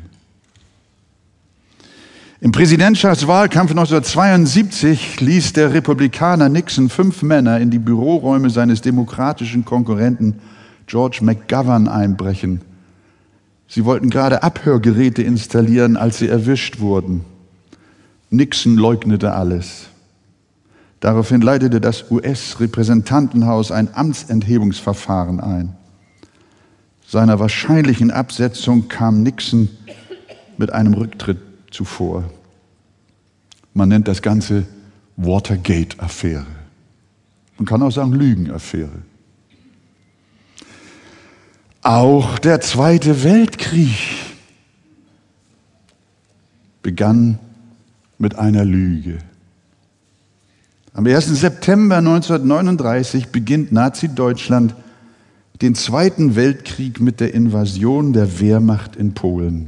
Im 2.41 2.51
Präsidentschaftswahlkampf 2.51 3.71
1972 3.71 5.21
ließ 5.21 5.53
der 5.53 5.73
Republikaner 5.73 6.49
Nixon 6.49 6.89
fünf 6.89 7.21
Männer 7.21 7.61
in 7.61 7.71
die 7.71 7.79
Büroräume 7.79 8.49
seines 8.49 8.81
demokratischen 8.81 9.63
Konkurrenten 9.63 10.41
George 10.87 11.19
McGovern 11.21 11.87
einbrechen. 11.87 12.61
Sie 13.67 13.85
wollten 13.85 14.09
gerade 14.09 14.43
Abhörgeräte 14.43 15.23
installieren, 15.23 15.97
als 15.97 16.19
sie 16.19 16.27
erwischt 16.27 16.79
wurden. 16.79 17.25
Nixon 18.29 18.75
leugnete 18.75 19.33
alles. 19.33 19.87
Daraufhin 20.99 21.41
leitete 21.41 21.81
das 21.81 22.09
US-Repräsentantenhaus 22.11 23.71
ein 23.71 23.93
Amtsenthebungsverfahren 23.93 25.39
ein. 25.39 25.75
Seiner 27.05 27.39
wahrscheinlichen 27.39 28.09
Absetzung 28.09 28.87
kam 28.87 29.21
Nixon 29.21 29.69
mit 30.57 30.71
einem 30.71 30.93
Rücktritt 30.93 31.39
zuvor. 31.71 32.23
Man 33.73 33.89
nennt 33.89 34.07
das 34.07 34.21
Ganze 34.21 34.65
Watergate-Affäre. 35.17 36.45
Man 37.57 37.65
kann 37.65 37.81
auch 37.81 37.91
sagen 37.91 38.13
Lügenaffäre. 38.13 38.89
Auch 41.83 42.39
der 42.39 42.61
Zweite 42.61 43.25
Weltkrieg 43.25 43.97
begann 46.81 47.39
mit 48.17 48.35
einer 48.35 48.63
Lüge. 48.63 49.17
Am 50.93 51.05
1. 51.05 51.27
September 51.41 51.97
1939 51.97 53.33
beginnt 53.33 53.73
Nazi-Deutschland 53.73 54.75
den 55.61 55.75
Zweiten 55.75 56.37
Weltkrieg 56.37 57.01
mit 57.01 57.19
der 57.19 57.33
Invasion 57.33 58.13
der 58.13 58.39
Wehrmacht 58.39 58.95
in 58.95 59.13
Polen. 59.13 59.67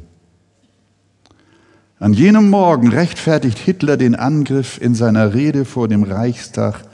An 2.00 2.14
jenem 2.14 2.50
Morgen 2.50 2.88
rechtfertigt 2.88 3.58
Hitler 3.58 3.98
den 3.98 4.16
Angriff 4.16 4.80
in 4.80 4.96
seiner 4.96 5.34
Rede 5.34 5.66
vor 5.66 5.90
dem 5.90 6.04
Reichstag 6.04 6.86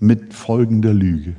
mit 0.00 0.34
folgender 0.34 0.92
Lüge. 0.92 1.36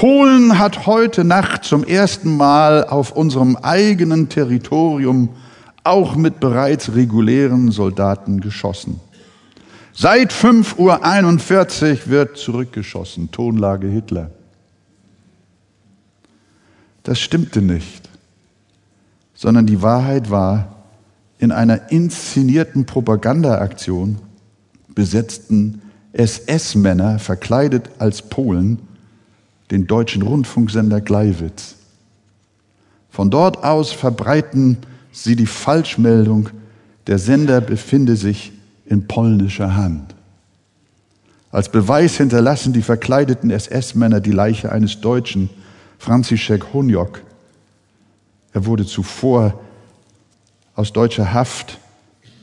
Polen 0.00 0.58
hat 0.58 0.86
heute 0.86 1.24
Nacht 1.24 1.64
zum 1.64 1.84
ersten 1.84 2.34
Mal 2.34 2.86
auf 2.86 3.12
unserem 3.12 3.56
eigenen 3.56 4.30
Territorium 4.30 5.28
auch 5.84 6.16
mit 6.16 6.40
bereits 6.40 6.94
regulären 6.94 7.70
Soldaten 7.70 8.40
geschossen. 8.40 8.98
Seit 9.92 10.32
5.41 10.32 11.90
Uhr 12.06 12.06
wird 12.06 12.38
zurückgeschossen, 12.38 13.30
Tonlage 13.30 13.88
Hitler. 13.88 14.30
Das 17.02 17.20
stimmte 17.20 17.60
nicht, 17.60 18.08
sondern 19.34 19.66
die 19.66 19.82
Wahrheit 19.82 20.30
war, 20.30 20.76
in 21.36 21.52
einer 21.52 21.90
inszenierten 21.92 22.86
Propagandaaktion 22.86 24.18
besetzten 24.94 25.82
SS-Männer 26.14 27.18
verkleidet 27.18 27.90
als 27.98 28.22
Polen 28.22 28.78
den 29.70 29.86
deutschen 29.86 30.22
Rundfunksender 30.22 31.00
Gleiwitz. 31.00 31.76
Von 33.10 33.30
dort 33.30 33.64
aus 33.64 33.92
verbreiten 33.92 34.78
sie 35.12 35.36
die 35.36 35.46
Falschmeldung, 35.46 36.50
der 37.06 37.18
Sender 37.18 37.60
befinde 37.60 38.16
sich 38.16 38.52
in 38.86 39.06
polnischer 39.06 39.74
Hand. 39.76 40.14
Als 41.50 41.68
Beweis 41.68 42.16
hinterlassen 42.16 42.72
die 42.72 42.82
verkleideten 42.82 43.50
SS-Männer 43.50 44.20
die 44.20 44.30
Leiche 44.30 44.70
eines 44.70 45.00
Deutschen, 45.00 45.50
Franziszek 45.98 46.72
Honjok. 46.72 47.22
Er 48.52 48.66
wurde 48.66 48.86
zuvor 48.86 49.60
aus 50.74 50.92
deutscher 50.92 51.32
Haft 51.32 51.78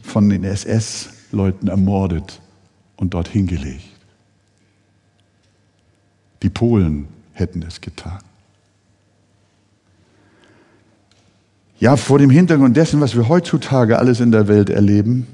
von 0.03 0.29
den 0.29 0.43
SS-Leuten 0.43 1.69
ermordet 1.69 2.41
und 2.97 3.13
dort 3.13 3.29
hingelegt. 3.29 3.85
Die 6.43 6.49
Polen 6.49 7.07
hätten 7.39 7.61
es 7.61 7.81
getan. 7.81 8.19
Ja, 11.79 11.95
vor 11.95 12.17
dem 12.17 12.31
Hintergrund 12.31 12.75
dessen, 12.75 13.01
was 13.01 13.15
wir 13.15 13.29
heutzutage 13.29 13.99
alles 13.99 14.19
in 14.19 14.31
der 14.31 14.47
Welt 14.47 14.69
erleben, 14.69 15.27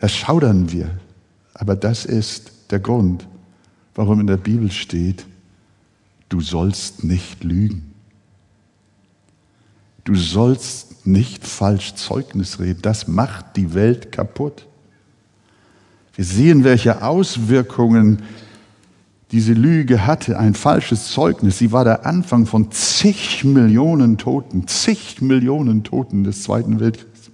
erschaudern 0.00 0.72
wir. 0.72 0.90
Aber 1.52 1.76
das 1.76 2.06
ist 2.06 2.52
der 2.70 2.78
Grund, 2.80 3.26
warum 3.94 4.20
in 4.20 4.26
der 4.26 4.38
Bibel 4.38 4.70
steht, 4.70 5.26
du 6.30 6.40
sollst 6.40 7.04
nicht 7.04 7.44
lügen. 7.44 7.94
Du 10.04 10.14
sollst 10.14 11.06
nicht 11.06 11.46
falsch 11.46 11.94
Zeugnis 11.94 12.58
reden. 12.58 12.82
Das 12.82 13.08
macht 13.08 13.56
die 13.56 13.74
Welt 13.74 14.12
kaputt. 14.12 14.66
Wir 16.14 16.24
sehen, 16.24 16.64
welche 16.64 17.02
Auswirkungen 17.02 18.22
diese 19.34 19.52
Lüge 19.52 20.06
hatte, 20.06 20.38
ein 20.38 20.54
falsches 20.54 21.08
Zeugnis. 21.08 21.58
Sie 21.58 21.72
war 21.72 21.82
der 21.82 22.06
Anfang 22.06 22.46
von 22.46 22.70
zig 22.70 23.42
Millionen 23.42 24.16
Toten, 24.16 24.68
zig 24.68 25.20
Millionen 25.22 25.82
Toten 25.82 26.22
des 26.22 26.44
Zweiten 26.44 26.78
Weltkriegs. 26.78 27.32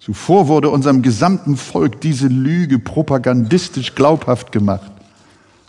Zuvor 0.00 0.48
wurde 0.48 0.68
unserem 0.68 1.00
gesamten 1.00 1.56
Volk 1.56 2.02
diese 2.02 2.26
Lüge 2.26 2.78
propagandistisch 2.78 3.94
glaubhaft 3.94 4.52
gemacht. 4.52 4.92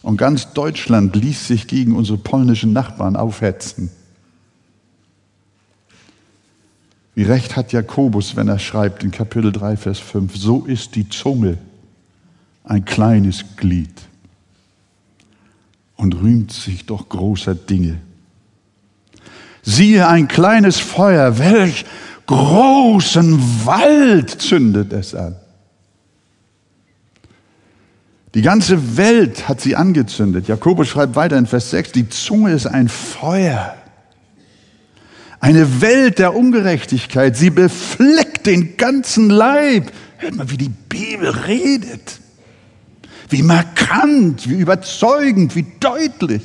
Und 0.02 0.18
ganz 0.18 0.52
Deutschland 0.52 1.16
ließ 1.16 1.48
sich 1.48 1.66
gegen 1.68 1.96
unsere 1.96 2.18
polnischen 2.18 2.74
Nachbarn 2.74 3.16
aufhetzen. 3.16 3.90
Wie 7.14 7.24
recht 7.24 7.56
hat 7.56 7.72
Jakobus, 7.72 8.36
wenn 8.36 8.50
er 8.50 8.60
schreibt 8.60 9.06
in 9.06 9.12
Kapitel 9.12 9.54
3, 9.54 9.78
Vers 9.78 10.00
5, 10.00 10.36
so 10.36 10.66
ist 10.66 10.96
die 10.96 11.08
Zunge 11.08 11.58
ein 12.66 12.84
kleines 12.84 13.56
Glied 13.56 14.10
und 15.96 16.16
rühmt 16.16 16.52
sich 16.52 16.86
doch 16.86 17.10
großer 17.10 17.56
Dinge. 17.56 18.02
Siehe 19.62 20.08
ein 20.08 20.28
kleines 20.28 20.78
Feuer, 20.78 21.40
welch 21.40 21.86
großen 22.28 23.66
Wald 23.66 24.30
zündet 24.30 24.94
es 24.94 25.16
an. 25.16 25.36
Die 28.36 28.42
ganze 28.42 28.98
Welt 28.98 29.48
hat 29.48 29.62
sie 29.62 29.76
angezündet. 29.76 30.48
Jakobus 30.48 30.90
schreibt 30.90 31.16
weiter 31.16 31.38
in 31.38 31.46
Vers 31.46 31.72
6, 31.72 31.94
die 31.94 32.10
Zunge 32.10 32.52
ist 32.52 32.68
ein 32.68 32.90
Feuer. 32.90 33.76
Eine 35.40 35.82
Welt 35.82 36.20
der 36.20 36.36
Ungerechtigkeit. 36.36 37.38
Sie 37.38 37.50
befleckt 37.50 38.46
den 38.46 38.78
ganzen 38.78 39.30
Leib. 39.30 39.92
Hört 40.18 40.36
mal, 40.36 40.50
wie 40.50 40.58
die 40.58 40.70
Bibel 40.70 41.30
redet. 41.30 42.20
Wie 43.30 43.44
markant, 43.44 44.48
wie 44.50 44.56
überzeugend, 44.56 45.56
wie 45.56 45.66
deutlich. 45.80 46.44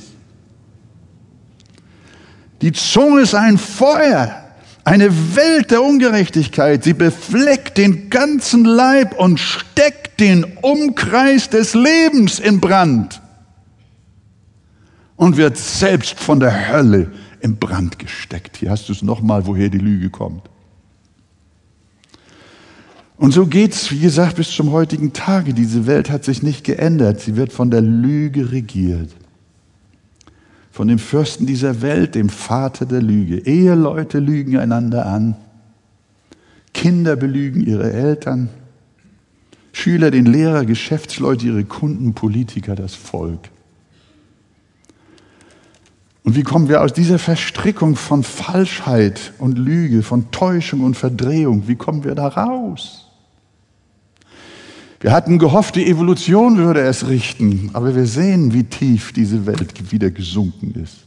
Die 2.62 2.72
Zunge 2.72 3.22
ist 3.22 3.34
ein 3.34 3.58
Feuer, 3.58 4.44
eine 4.84 5.36
Welt 5.36 5.70
der 5.70 5.82
Ungerechtigkeit. 5.82 6.84
Sie 6.84 6.94
befleckt 6.94 7.78
den 7.78 8.10
ganzen 8.10 8.64
Leib 8.64 9.18
und 9.18 9.38
steckt 9.38 10.20
den 10.20 10.44
Umkreis 10.60 11.48
des 11.48 11.74
Lebens 11.74 12.38
in 12.38 12.60
Brand 12.60 13.20
und 15.16 15.36
wird 15.36 15.56
selbst 15.56 16.18
von 16.18 16.40
der 16.40 16.72
Hölle 16.72 17.12
in 17.40 17.56
Brand 17.56 17.98
gesteckt. 17.98 18.58
Hier 18.58 18.70
hast 18.70 18.88
du 18.88 18.92
es 18.92 19.02
nochmal, 19.02 19.46
woher 19.46 19.68
die 19.68 19.78
Lüge 19.78 20.10
kommt. 20.10 20.49
Und 23.20 23.32
so 23.32 23.44
geht's, 23.44 23.90
wie 23.90 23.98
gesagt, 23.98 24.36
bis 24.36 24.50
zum 24.50 24.72
heutigen 24.72 25.12
Tage. 25.12 25.52
Diese 25.52 25.86
Welt 25.86 26.08
hat 26.08 26.24
sich 26.24 26.42
nicht 26.42 26.64
geändert. 26.64 27.20
Sie 27.20 27.36
wird 27.36 27.52
von 27.52 27.70
der 27.70 27.82
Lüge 27.82 28.50
regiert. 28.50 29.10
Von 30.70 30.88
dem 30.88 30.98
Fürsten 30.98 31.44
dieser 31.44 31.82
Welt, 31.82 32.14
dem 32.14 32.30
Vater 32.30 32.86
der 32.86 33.02
Lüge. 33.02 33.40
Eheleute 33.40 34.20
lügen 34.20 34.56
einander 34.56 35.04
an. 35.04 35.36
Kinder 36.72 37.14
belügen 37.14 37.60
ihre 37.60 37.92
Eltern. 37.92 38.48
Schüler 39.72 40.10
den 40.10 40.24
Lehrer, 40.24 40.64
Geschäftsleute 40.64 41.44
ihre 41.44 41.64
Kunden, 41.64 42.14
Politiker 42.14 42.74
das 42.74 42.94
Volk. 42.94 43.50
Und 46.24 46.36
wie 46.36 46.42
kommen 46.42 46.70
wir 46.70 46.80
aus 46.80 46.94
dieser 46.94 47.18
Verstrickung 47.18 47.96
von 47.96 48.22
Falschheit 48.22 49.34
und 49.36 49.58
Lüge, 49.58 50.02
von 50.02 50.30
Täuschung 50.30 50.80
und 50.80 50.96
Verdrehung, 50.96 51.68
wie 51.68 51.76
kommen 51.76 52.02
wir 52.02 52.14
da 52.14 52.26
raus? 52.26 53.08
Wir 55.00 55.12
hatten 55.12 55.38
gehofft, 55.38 55.76
die 55.76 55.86
Evolution 55.86 56.58
würde 56.58 56.82
es 56.82 57.08
richten, 57.08 57.70
aber 57.72 57.94
wir 57.94 58.06
sehen, 58.06 58.52
wie 58.52 58.64
tief 58.64 59.12
diese 59.12 59.46
Welt 59.46 59.90
wieder 59.90 60.10
gesunken 60.10 60.72
ist. 60.72 61.06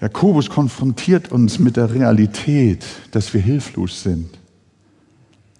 Jakobus 0.00 0.48
konfrontiert 0.48 1.32
uns 1.32 1.58
mit 1.58 1.76
der 1.76 1.92
Realität, 1.92 2.84
dass 3.10 3.34
wir 3.34 3.40
hilflos 3.40 4.04
sind. 4.04 4.38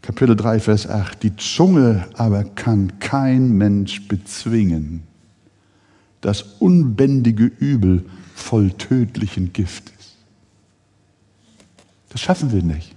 Kapitel 0.01 0.37
3, 0.37 0.61
Vers 0.61 0.89
8. 0.89 1.23
Die 1.23 1.37
Zunge 1.37 2.09
aber 2.15 2.45
kann 2.45 2.99
kein 3.01 3.51
Mensch 3.53 4.07
bezwingen. 4.07 5.03
Das 6.21 6.43
unbändige 6.61 7.45
Übel 7.45 8.05
voll 8.35 8.71
tödlichen 8.73 9.53
Giftes. 9.53 10.17
Das 12.11 12.21
schaffen 12.21 12.53
wir 12.53 12.63
nicht. 12.63 12.95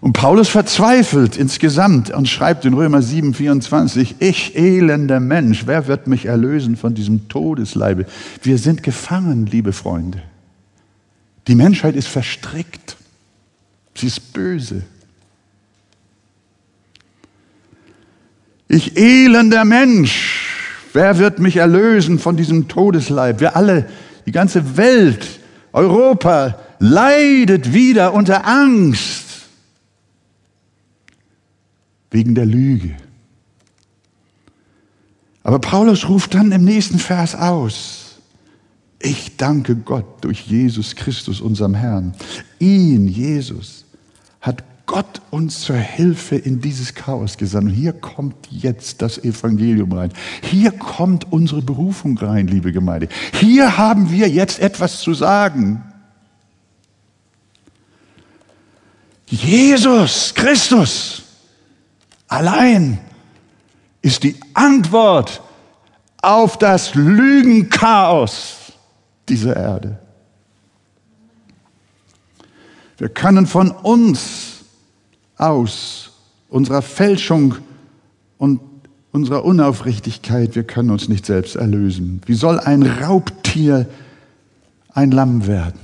Und 0.00 0.14
Paulus 0.14 0.48
verzweifelt 0.48 1.36
insgesamt 1.36 2.10
und 2.10 2.26
schreibt 2.26 2.64
in 2.64 2.72
Römer 2.72 3.02
7, 3.02 3.34
24, 3.34 4.16
ich 4.20 4.56
elender 4.56 5.20
Mensch, 5.20 5.66
wer 5.66 5.88
wird 5.88 6.06
mich 6.06 6.24
erlösen 6.24 6.76
von 6.76 6.94
diesem 6.94 7.28
Todesleibe? 7.28 8.06
Wir 8.42 8.56
sind 8.56 8.82
gefangen, 8.82 9.44
liebe 9.44 9.74
Freunde. 9.74 10.22
Die 11.48 11.54
Menschheit 11.54 11.96
ist 11.96 12.08
verstrickt. 12.08 12.96
Sie 13.94 14.06
ist 14.06 14.32
böse. 14.32 14.82
Ich 18.68 18.96
elender 18.96 19.66
Mensch, 19.66 20.46
wer 20.94 21.18
wird 21.18 21.40
mich 21.40 21.56
erlösen 21.56 22.18
von 22.18 22.38
diesem 22.38 22.68
Todesleib? 22.68 23.40
Wir 23.40 23.54
alle, 23.54 23.86
die 24.24 24.32
ganze 24.32 24.78
Welt, 24.78 25.26
Europa 25.72 26.58
leidet 26.78 27.74
wieder 27.74 28.14
unter 28.14 28.46
Angst 28.46 29.19
wegen 32.10 32.34
der 32.34 32.46
Lüge. 32.46 32.96
Aber 35.42 35.58
Paulus 35.58 36.08
ruft 36.08 36.34
dann 36.34 36.52
im 36.52 36.64
nächsten 36.64 36.98
Vers 36.98 37.34
aus, 37.34 38.16
ich 39.02 39.36
danke 39.38 39.76
Gott 39.76 40.22
durch 40.22 40.42
Jesus 40.42 40.94
Christus, 40.94 41.40
unserem 41.40 41.74
Herrn. 41.74 42.14
Ihn, 42.58 43.08
Jesus, 43.08 43.86
hat 44.42 44.62
Gott 44.84 45.22
uns 45.30 45.60
zur 45.60 45.76
Hilfe 45.76 46.36
in 46.36 46.60
dieses 46.60 46.94
Chaos 46.94 47.38
gesandt. 47.38 47.68
Und 47.68 47.74
hier 47.74 47.94
kommt 47.94 48.34
jetzt 48.50 49.00
das 49.00 49.16
Evangelium 49.18 49.92
rein. 49.92 50.12
Hier 50.42 50.72
kommt 50.72 51.32
unsere 51.32 51.62
Berufung 51.62 52.18
rein, 52.18 52.46
liebe 52.46 52.72
Gemeinde. 52.72 53.08
Hier 53.32 53.78
haben 53.78 54.10
wir 54.10 54.28
jetzt 54.28 54.58
etwas 54.58 55.00
zu 55.00 55.14
sagen. 55.14 55.82
Jesus 59.26 60.34
Christus 60.34 61.22
allein 62.30 62.98
ist 64.02 64.22
die 64.22 64.36
Antwort 64.54 65.42
auf 66.22 66.56
das 66.58 66.94
Lügenchaos 66.94 68.72
dieser 69.28 69.56
Erde. 69.56 69.98
Wir 72.98 73.08
können 73.08 73.46
von 73.46 73.70
uns 73.70 74.64
aus, 75.36 76.10
unserer 76.48 76.82
Fälschung 76.82 77.56
und 78.38 78.60
unserer 79.12 79.44
Unaufrichtigkeit, 79.44 80.54
wir 80.54 80.64
können 80.64 80.90
uns 80.90 81.08
nicht 81.08 81.26
selbst 81.26 81.56
erlösen. 81.56 82.20
Wie 82.26 82.34
soll 82.34 82.60
ein 82.60 82.82
Raubtier 82.82 83.88
ein 84.92 85.10
Lamm 85.10 85.46
werden? 85.46 85.80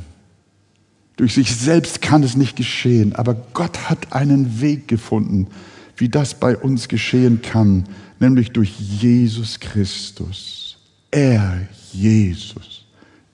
Durch 1.17 1.35
sich 1.35 1.57
selbst 1.57 2.03
kann 2.03 2.23
es 2.23 2.37
nicht 2.37 2.57
geschehen, 2.57 3.15
aber 3.15 3.35
Gott 3.55 3.89
hat 3.89 4.13
einen 4.13 4.61
Weg 4.61 4.87
gefunden, 4.87 5.49
wie 5.97 6.09
das 6.09 6.39
bei 6.39 6.57
uns 6.57 6.89
geschehen 6.89 7.43
kann, 7.43 7.85
nämlich 8.19 8.53
durch 8.53 8.79
Jesus 8.79 9.61
Christus. 9.61 10.79
Er, 11.11 11.67
Jesus, 11.93 12.85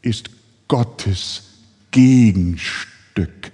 ist 0.00 0.30
Gottes 0.68 1.42
Gegenstück 1.90 3.52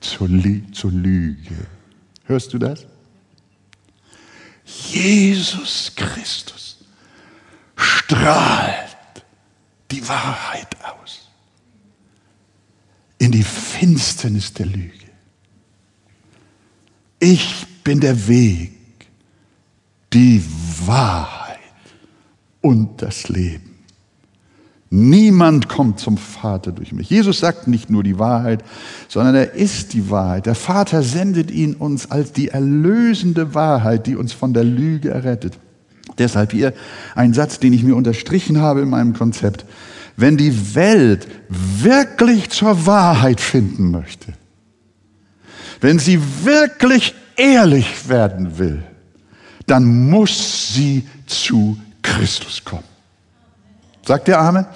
zur, 0.00 0.28
zur 0.72 0.92
Lüge. 0.92 1.66
Hörst 2.24 2.52
du 2.52 2.58
das? 2.58 2.86
Jesus 4.64 5.92
Christus 5.94 6.78
strahlt 7.76 8.96
die 9.90 10.06
Wahrheit 10.08 10.68
aus 10.82 11.28
in 13.18 13.32
die 13.32 13.42
Finsternis 13.42 14.52
der 14.52 14.66
Lüge. 14.66 14.92
Ich 17.20 17.66
bin 17.84 18.00
der 18.00 18.26
Weg, 18.26 18.72
die 20.12 20.42
Wahrheit 20.86 21.58
und 22.62 23.02
das 23.02 23.28
Leben. 23.28 23.74
Niemand 24.96 25.68
kommt 25.68 25.98
zum 25.98 26.16
Vater 26.16 26.70
durch 26.70 26.92
mich. 26.92 27.10
Jesus 27.10 27.40
sagt 27.40 27.66
nicht 27.66 27.90
nur 27.90 28.04
die 28.04 28.18
Wahrheit, 28.18 28.62
sondern 29.08 29.34
er 29.34 29.54
ist 29.54 29.92
die 29.92 30.08
Wahrheit. 30.08 30.46
Der 30.46 30.54
Vater 30.54 31.02
sendet 31.02 31.50
ihn 31.50 31.74
uns 31.74 32.10
als 32.10 32.32
die 32.32 32.48
erlösende 32.48 33.54
Wahrheit, 33.54 34.06
die 34.06 34.14
uns 34.14 34.32
von 34.32 34.54
der 34.54 34.62
Lüge 34.62 35.10
errettet. 35.10 35.58
Deshalb 36.18 36.52
hier 36.52 36.74
ein 37.16 37.34
Satz, 37.34 37.58
den 37.58 37.72
ich 37.72 37.82
mir 37.82 37.96
unterstrichen 37.96 38.60
habe 38.60 38.82
in 38.82 38.90
meinem 38.90 39.14
Konzept. 39.14 39.64
Wenn 40.16 40.36
die 40.36 40.76
Welt 40.76 41.26
wirklich 41.48 42.50
zur 42.50 42.86
Wahrheit 42.86 43.40
finden 43.40 43.90
möchte, 43.90 44.32
wenn 45.80 45.98
sie 45.98 46.20
wirklich 46.44 47.14
ehrlich 47.36 48.08
werden 48.08 48.58
will, 48.58 48.82
dann 49.66 50.08
muss 50.10 50.74
sie 50.74 51.06
zu 51.26 51.78
Christus 52.02 52.64
kommen. 52.64 52.84
Sagt 54.06 54.28
der 54.28 54.40
Amen? 54.40 54.66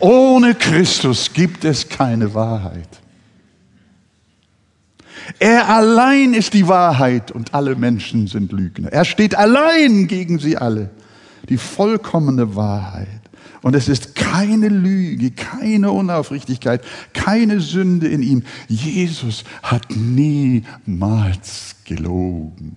Ohne 0.00 0.54
Christus 0.54 1.32
gibt 1.32 1.64
es 1.64 1.88
keine 1.88 2.34
Wahrheit. 2.34 2.88
Er 5.38 5.68
allein 5.68 6.34
ist 6.34 6.54
die 6.54 6.66
Wahrheit 6.68 7.30
und 7.30 7.54
alle 7.54 7.76
Menschen 7.76 8.26
sind 8.26 8.52
Lügner. 8.52 8.92
Er 8.92 9.04
steht 9.04 9.34
allein 9.34 10.06
gegen 10.06 10.38
sie 10.38 10.56
alle. 10.56 10.90
Die 11.48 11.58
vollkommene 11.58 12.56
Wahrheit. 12.56 13.17
Und 13.62 13.74
es 13.74 13.88
ist 13.88 14.14
keine 14.14 14.68
Lüge, 14.68 15.30
keine 15.32 15.90
Unaufrichtigkeit, 15.90 16.82
keine 17.12 17.60
Sünde 17.60 18.08
in 18.08 18.22
ihm. 18.22 18.42
Jesus 18.68 19.44
hat 19.62 19.90
niemals 19.90 21.76
gelogen. 21.84 22.76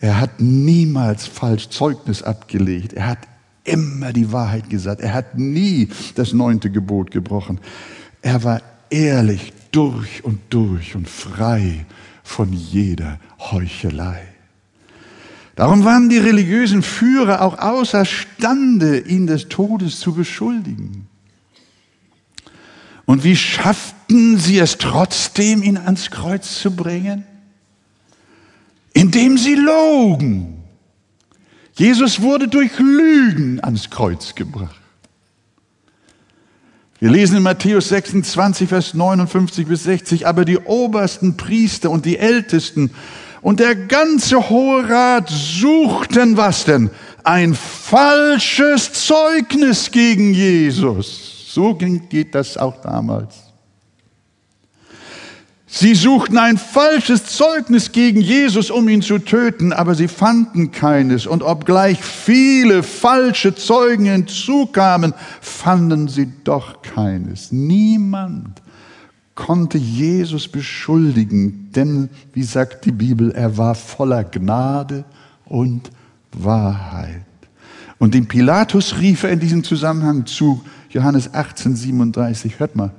Er 0.00 0.20
hat 0.20 0.40
niemals 0.40 1.26
falsch 1.26 1.70
Zeugnis 1.70 2.22
abgelegt. 2.22 2.92
Er 2.92 3.06
hat 3.06 3.20
immer 3.64 4.12
die 4.12 4.32
Wahrheit 4.32 4.68
gesagt. 4.68 5.00
Er 5.00 5.14
hat 5.14 5.38
nie 5.38 5.88
das 6.14 6.32
neunte 6.32 6.70
Gebot 6.70 7.10
gebrochen. 7.10 7.60
Er 8.20 8.44
war 8.44 8.60
ehrlich 8.90 9.52
durch 9.70 10.22
und 10.24 10.40
durch 10.50 10.94
und 10.94 11.08
frei 11.08 11.86
von 12.22 12.52
jeder 12.52 13.18
Heuchelei. 13.38 14.33
Darum 15.56 15.84
waren 15.84 16.08
die 16.08 16.18
religiösen 16.18 16.82
Führer 16.82 17.42
auch 17.42 17.58
außerstande, 17.58 19.00
ihn 19.00 19.26
des 19.26 19.48
Todes 19.48 20.00
zu 20.00 20.14
beschuldigen. 20.14 21.06
Und 23.04 23.22
wie 23.22 23.36
schafften 23.36 24.38
sie 24.38 24.58
es 24.58 24.78
trotzdem, 24.78 25.62
ihn 25.62 25.76
ans 25.76 26.10
Kreuz 26.10 26.60
zu 26.60 26.74
bringen? 26.74 27.24
indem 28.94 29.36
sie 29.36 29.56
logen. 29.56 30.62
Jesus 31.74 32.22
wurde 32.22 32.48
durch 32.48 32.78
Lügen 32.78 33.62
ans 33.62 33.90
Kreuz 33.90 34.34
gebracht. 34.34 34.80
Wir 37.00 37.10
lesen 37.10 37.36
in 37.36 37.42
Matthäus 37.42 37.88
26, 37.88 38.68
Vers 38.68 38.94
59 38.94 39.66
bis 39.66 39.82
60, 39.82 40.26
aber 40.26 40.44
die 40.44 40.58
obersten 40.58 41.36
Priester 41.36 41.90
und 41.90 42.06
die 42.06 42.16
Ältesten 42.16 42.92
und 43.44 43.60
der 43.60 43.76
ganze 43.76 44.48
Hohe 44.48 44.88
Rat 44.88 45.28
suchten 45.28 46.38
was 46.38 46.64
denn? 46.64 46.90
Ein 47.24 47.54
falsches 47.54 48.90
Zeugnis 48.92 49.90
gegen 49.90 50.32
Jesus. 50.32 51.52
So 51.52 51.74
geht 51.74 52.34
das 52.34 52.56
auch 52.56 52.80
damals. 52.80 53.34
Sie 55.66 55.94
suchten 55.94 56.38
ein 56.38 56.56
falsches 56.56 57.26
Zeugnis 57.26 57.92
gegen 57.92 58.22
Jesus, 58.22 58.70
um 58.70 58.88
ihn 58.88 59.02
zu 59.02 59.18
töten, 59.18 59.74
aber 59.74 59.94
sie 59.94 60.08
fanden 60.08 60.70
keines. 60.70 61.26
Und 61.26 61.42
obgleich 61.42 62.02
viele 62.02 62.82
falsche 62.82 63.54
Zeugen 63.54 64.06
hinzukamen, 64.06 65.12
fanden 65.42 66.08
sie 66.08 66.32
doch 66.44 66.80
keines. 66.80 67.52
Niemand 67.52 68.63
konnte 69.34 69.78
Jesus 69.78 70.48
beschuldigen, 70.48 71.70
denn, 71.72 72.08
wie 72.32 72.42
sagt 72.42 72.84
die 72.84 72.92
Bibel, 72.92 73.32
er 73.32 73.56
war 73.56 73.74
voller 73.74 74.24
Gnade 74.24 75.04
und 75.44 75.90
Wahrheit. 76.32 77.24
Und 77.98 78.14
dem 78.14 78.26
Pilatus 78.26 78.98
rief 78.98 79.24
er 79.24 79.30
in 79.30 79.40
diesem 79.40 79.64
Zusammenhang 79.64 80.26
zu, 80.26 80.62
Johannes 80.90 81.34
18, 81.34 81.74
37, 81.74 82.58
hört 82.58 82.76
mal, 82.76 82.92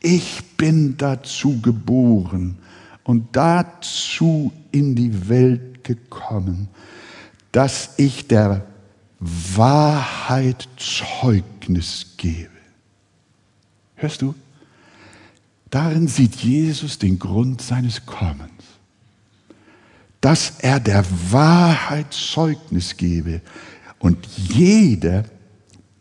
ich 0.00 0.42
bin 0.56 0.96
dazu 0.96 1.60
geboren 1.60 2.56
und 3.04 3.28
dazu 3.32 4.52
in 4.70 4.94
die 4.94 5.28
Welt 5.28 5.84
gekommen, 5.84 6.68
dass 7.52 7.90
ich 7.96 8.28
der 8.28 8.66
Wahrheit 9.20 10.68
Zeugnis 10.76 12.14
gebe. 12.16 12.50
Hörst 13.96 14.22
du? 14.22 14.34
Darin 15.70 16.08
sieht 16.08 16.36
Jesus 16.36 16.98
den 16.98 17.18
Grund 17.18 17.60
seines 17.60 18.06
Kommens, 18.06 18.50
dass 20.20 20.54
er 20.60 20.80
der 20.80 21.04
Wahrheit 21.30 22.12
Zeugnis 22.12 22.96
gebe 22.96 23.42
und 23.98 24.26
jeder, 24.26 25.24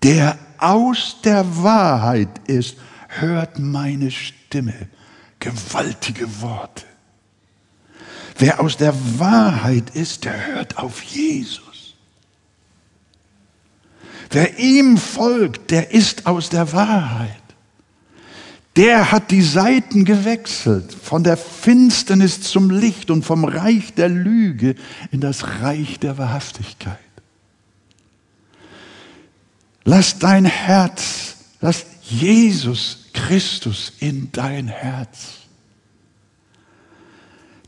der 0.04 0.38
aus 0.58 1.18
der 1.24 1.64
Wahrheit 1.64 2.48
ist, 2.48 2.78
hört 3.08 3.60
meine 3.60 4.12
Stimme. 4.12 4.90
Gewaltige 5.40 6.42
Worte. 6.42 6.86
Wer 8.40 8.60
aus 8.60 8.78
der 8.78 8.94
Wahrheit 9.20 9.92
ist, 9.92 10.26
der 10.26 10.48
hört 10.48 10.78
auf 10.78 11.04
Jesus. 11.04 11.96
Wer 14.30 14.60
ihm 14.60 14.98
folgt, 14.98 15.72
der 15.72 15.92
ist 15.92 16.26
aus 16.26 16.50
der 16.50 16.72
Wahrheit. 16.74 17.47
Der 18.78 19.12
hat 19.12 19.32
die 19.32 19.42
Seiten 19.42 20.06
gewechselt 20.06 20.94
von 20.94 21.24
der 21.24 21.36
Finsternis 21.36 22.42
zum 22.42 22.70
Licht 22.70 23.10
und 23.10 23.24
vom 23.24 23.44
Reich 23.44 23.96
der 23.96 24.08
Lüge 24.08 24.76
in 25.12 25.20
das 25.20 25.62
Reich 25.62 26.00
der 26.00 26.20
Wahrhaftigkeit. 26.20 27.00
Lass 29.84 30.20
dein 30.20 30.46
Herz, 30.46 31.38
lass 31.60 31.88
Jesus 32.04 33.06
Christus 33.14 33.94
in 34.00 34.32
dein 34.32 34.68
Herz. 34.68 35.47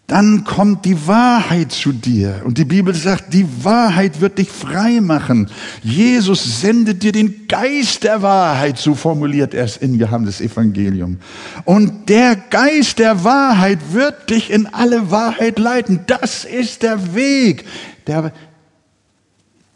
Dann 0.09 0.43
kommt 0.43 0.85
die 0.85 1.05
Wahrheit 1.05 1.71
zu 1.71 1.91
dir. 1.91 2.41
Und 2.43 2.57
die 2.57 2.65
Bibel 2.65 2.95
sagt, 2.95 3.31
die 3.31 3.45
Wahrheit 3.63 4.19
wird 4.19 4.39
dich 4.39 4.49
frei 4.49 5.01
machen. 5.01 5.51
Jesus 5.83 6.61
sendet 6.61 7.03
dir 7.03 7.11
den 7.11 7.47
Geist 7.47 8.03
der 8.03 8.23
Wahrheit, 8.23 8.79
so 8.79 8.95
formuliert 8.95 9.53
er 9.53 9.65
es 9.65 9.77
in 9.77 9.93
Johannes 9.93 10.41
Evangelium. 10.41 11.19
Und 11.63 12.09
der 12.09 12.35
Geist 12.35 12.97
der 12.97 13.23
Wahrheit 13.23 13.77
wird 13.91 14.31
dich 14.31 14.49
in 14.49 14.65
alle 14.65 15.11
Wahrheit 15.11 15.59
leiten. 15.59 15.99
Das 16.07 16.43
ist 16.43 16.81
der 16.81 17.13
Weg 17.13 17.65
der, 18.07 18.33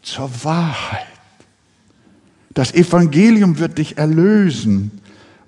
zur 0.02 0.28
Wahrheit. 0.42 1.06
Das 2.54 2.74
Evangelium 2.74 3.60
wird 3.60 3.78
dich 3.78 3.98
erlösen 3.98 5.00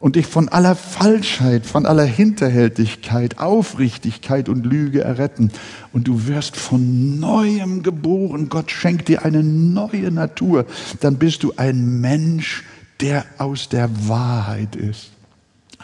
und 0.07 0.15
dich 0.15 0.29
von 0.29 0.49
aller 0.49 0.77
Falschheit, 0.77 1.67
von 1.67 1.85
aller 1.85 2.05
Hinterhältigkeit, 2.05 3.41
Aufrichtigkeit 3.41 4.49
und 4.49 4.65
Lüge 4.65 5.01
erretten. 5.01 5.51
Und 5.93 6.07
du 6.07 6.29
wirst 6.29 6.57
von 6.57 7.19
neuem 7.19 7.83
geboren. 7.83 8.49
Gott 8.49 8.71
schenkt 8.71 9.09
dir 9.09 9.25
eine 9.25 9.43
neue 9.43 10.13
Natur. 10.13 10.65
Dann 11.01 11.17
bist 11.17 11.43
du 11.43 11.55
ein 11.57 12.01
Mensch, 12.01 12.63
der 13.01 13.27
aus 13.39 13.69
der 13.69 13.91
Wahrheit 14.09 14.77
ist. 14.77 15.11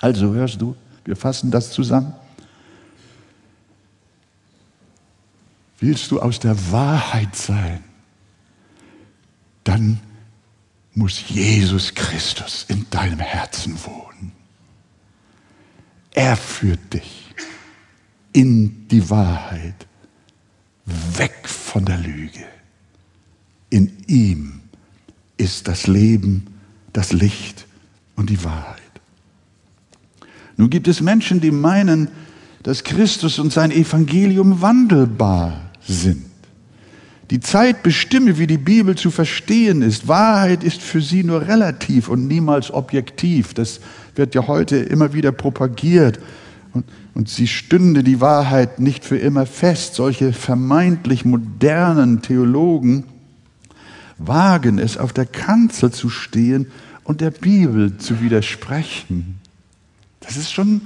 Also 0.01 0.33
hörst 0.33 0.61
du, 0.61 0.77
wir 1.05 1.17
fassen 1.17 1.51
das 1.51 1.73
zusammen. 1.73 2.15
Willst 5.81 6.13
du 6.13 6.21
aus 6.21 6.39
der 6.39 6.55
Wahrheit 6.71 7.35
sein? 7.35 7.81
Dann 9.65 9.99
muss 10.95 11.29
Jesus 11.29 11.95
Christus 11.95 12.67
in 12.69 12.87
deinem 12.91 13.21
Herzen 13.21 13.77
wohnen. 13.85 14.33
Er 16.15 16.37
führt 16.37 16.93
dich 16.93 17.35
in 18.33 18.89
die 18.89 19.09
Wahrheit, 19.09 19.87
weg 21.17 21.49
von 21.49 21.85
der 21.85 21.99
Lüge. 21.99 22.45
In 23.71 23.91
ihm 24.07 24.61
ist 25.37 25.69
das 25.69 25.87
Leben, 25.87 26.59
das 26.93 27.13
Licht 27.13 27.67
und 28.17 28.29
die 28.29 28.45
Wahrheit. 28.45 28.81
Nun 30.57 30.69
gibt 30.69 30.89
es 30.89 31.01
Menschen, 31.01 31.41
die 31.41 31.51
meinen, 31.51 32.09
dass 32.63 32.85
Christus 32.85 33.39
und 33.39 33.53
sein 33.53 33.71
Evangelium 33.71 34.61
wandelbar 34.61 35.71
sind. 35.81 36.32
Die 37.31 37.41
Zeit 37.41 37.83
bestimme, 37.83 38.39
wie 38.39 38.47
die 38.47 38.59
Bibel 38.59 38.97
zu 38.97 39.11
verstehen 39.11 39.83
ist. 39.83 40.09
Wahrheit 40.09 40.65
ist 40.65 40.83
für 40.83 41.01
sie 41.01 41.25
nur 41.25 41.47
relativ 41.47 42.09
und 42.09 42.27
niemals 42.27 42.71
objektiv. 42.71 43.55
Das 43.55 43.81
wird 44.15 44.35
ja 44.35 44.47
heute 44.47 44.77
immer 44.77 45.15
wieder 45.15 45.33
propagiert. 45.33 46.19
Und, 46.73 46.85
und 47.15 47.29
sie 47.29 47.47
stünde 47.47 48.03
die 48.03 48.21
Wahrheit 48.21 48.81
nicht 48.81 49.05
für 49.05 49.17
immer 49.17 49.47
fest. 49.47 49.95
Solche 49.95 50.33
vermeintlich 50.33 51.25
modernen 51.25 52.23
Theologen 52.23 53.05
wagen 54.19 54.79
es, 54.79 54.99
auf 54.99 55.13
der 55.13 55.27
Kanzel 55.27 55.91
zu 55.91 56.11
stehen 56.11 56.67
und 57.05 57.21
der 57.21 57.31
Bibel 57.31 57.97
zu 57.99 58.21
widersprechen. 58.21 59.41
Das 60.21 60.37
ist 60.37 60.53
schon 60.53 60.83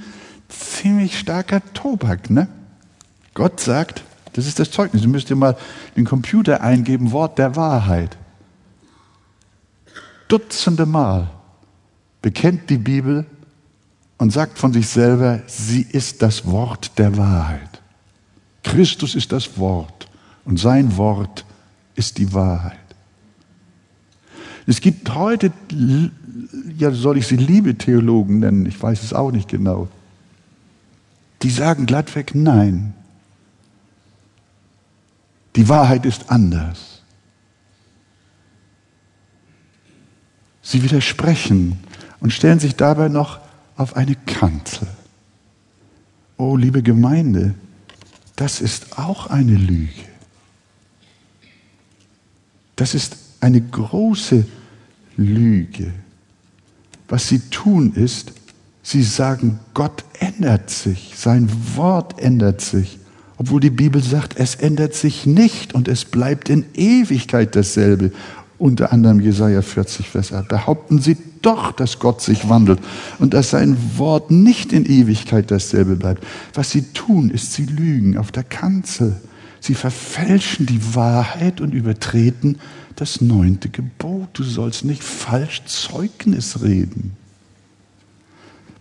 ziemlich 0.49 1.19
starker 1.19 1.61
Tobak, 1.73 2.29
ne? 2.29 2.47
Gott 3.33 3.59
sagt, 3.59 4.03
das 4.37 4.45
ist 4.45 4.59
das 4.59 4.69
Zeugnis. 4.69 5.01
Du 5.01 5.09
müsst 5.09 5.31
dir 5.31 5.35
mal 5.35 5.57
den 5.95 6.05
Computer 6.05 6.61
eingeben, 6.61 7.11
Wort 7.11 7.39
der 7.39 7.55
Wahrheit. 7.55 8.15
Dutzende 10.27 10.85
Mal 10.85 11.31
bekennt 12.21 12.69
die 12.69 12.77
Bibel 12.77 13.25
und 14.19 14.31
sagt 14.31 14.59
von 14.59 14.73
sich 14.73 14.87
selber, 14.87 15.41
sie 15.47 15.81
ist 15.81 16.21
das 16.21 16.45
Wort 16.45 16.99
der 16.99 17.17
Wahrheit. 17.17 17.81
Christus 18.61 19.15
ist 19.15 19.31
das 19.31 19.57
Wort 19.57 20.07
und 20.45 20.59
sein 20.59 20.97
Wort 20.97 21.43
ist 21.95 22.19
die 22.19 22.31
Wahrheit. 22.31 22.77
Es 24.67 24.81
gibt 24.81 25.15
heute, 25.15 25.51
ja, 26.77 26.91
soll 26.91 27.17
ich 27.17 27.25
sie 27.25 27.37
Liebe-Theologen 27.37 28.39
nennen, 28.39 28.65
ich 28.67 28.79
weiß 28.79 29.01
es 29.01 29.13
auch 29.13 29.31
nicht 29.31 29.49
genau, 29.49 29.87
die 31.41 31.49
sagen 31.49 31.87
glattweg 31.87 32.35
nein. 32.35 32.93
Die 35.57 35.67
Wahrheit 35.67 36.05
ist 36.05 36.29
anders. 36.29 37.01
Sie 40.61 40.83
widersprechen 40.83 41.79
und 42.19 42.31
stellen 42.31 42.59
sich 42.59 42.75
dabei 42.75 43.07
noch 43.07 43.39
auf 43.75 43.95
eine 43.95 44.15
Kanzel. 44.15 44.87
Oh, 46.37 46.55
liebe 46.55 46.83
Gemeinde, 46.83 47.55
das 48.35 48.61
ist 48.61 48.99
auch 48.99 49.27
eine 49.27 49.55
Lüge. 49.55 50.05
Das 52.75 52.93
ist 52.93 53.17
eine 53.39 53.59
große 53.59 54.45
Lüge. 55.15 55.91
Was 57.07 57.29
sie 57.29 57.39
tun 57.49 57.93
ist, 57.93 58.31
sie 58.83 59.01
sagen, 59.01 59.59
Gott 59.73 60.05
ändert 60.19 60.69
sich, 60.69 61.13
sein 61.15 61.49
Wort 61.75 62.19
ändert 62.19 62.61
sich. 62.61 62.99
Obwohl 63.37 63.59
die 63.59 63.69
Bibel 63.69 64.01
sagt, 64.01 64.35
es 64.37 64.55
ändert 64.55 64.95
sich 64.95 65.25
nicht 65.25 65.73
und 65.75 65.87
es 65.87 66.05
bleibt 66.05 66.49
in 66.49 66.65
Ewigkeit 66.73 67.55
dasselbe. 67.55 68.11
Unter 68.57 68.91
anderem 68.91 69.19
Jesaja 69.19 69.61
40, 69.61 70.09
Vers 70.09 70.33
8. 70.33 70.47
Behaupten 70.47 70.99
sie 70.99 71.17
doch, 71.43 71.71
dass 71.71 71.99
Gott 71.99 72.21
sich 72.21 72.49
wandelt 72.49 72.79
und 73.19 73.35
dass 73.35 73.51
sein 73.51 73.77
Wort 73.97 74.31
nicht 74.31 74.73
in 74.73 74.85
Ewigkeit 74.85 75.51
dasselbe 75.51 75.95
bleibt. 75.95 76.25
Was 76.55 76.71
sie 76.71 76.81
tun, 76.93 77.29
ist, 77.29 77.53
sie 77.53 77.65
lügen 77.65 78.17
auf 78.17 78.31
der 78.31 78.43
Kanzel. 78.43 79.15
Sie 79.59 79.75
verfälschen 79.75 80.65
die 80.65 80.95
Wahrheit 80.95 81.61
und 81.61 81.73
übertreten 81.73 82.57
das 82.95 83.21
neunte 83.21 83.69
Gebot. 83.69 84.29
Du 84.33 84.43
sollst 84.43 84.83
nicht 84.85 85.03
falsch 85.03 85.63
Zeugnis 85.65 86.63
reden. 86.63 87.15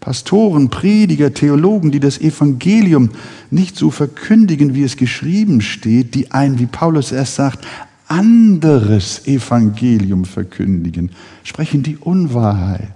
Pastoren, 0.06 0.70
Prediger, 0.70 1.34
Theologen, 1.34 1.90
die 1.90 1.98
das 1.98 2.20
Evangelium 2.20 3.10
nicht 3.50 3.76
so 3.76 3.90
verkündigen, 3.90 4.72
wie 4.72 4.84
es 4.84 4.96
geschrieben 4.96 5.60
steht, 5.60 6.14
die 6.14 6.30
ein, 6.30 6.60
wie 6.60 6.66
Paulus 6.66 7.10
erst 7.10 7.34
sagt, 7.34 7.66
anderes 8.06 9.26
Evangelium 9.26 10.24
verkündigen, 10.24 11.10
sprechen 11.42 11.82
die 11.82 11.96
Unwahrheit. 11.96 12.92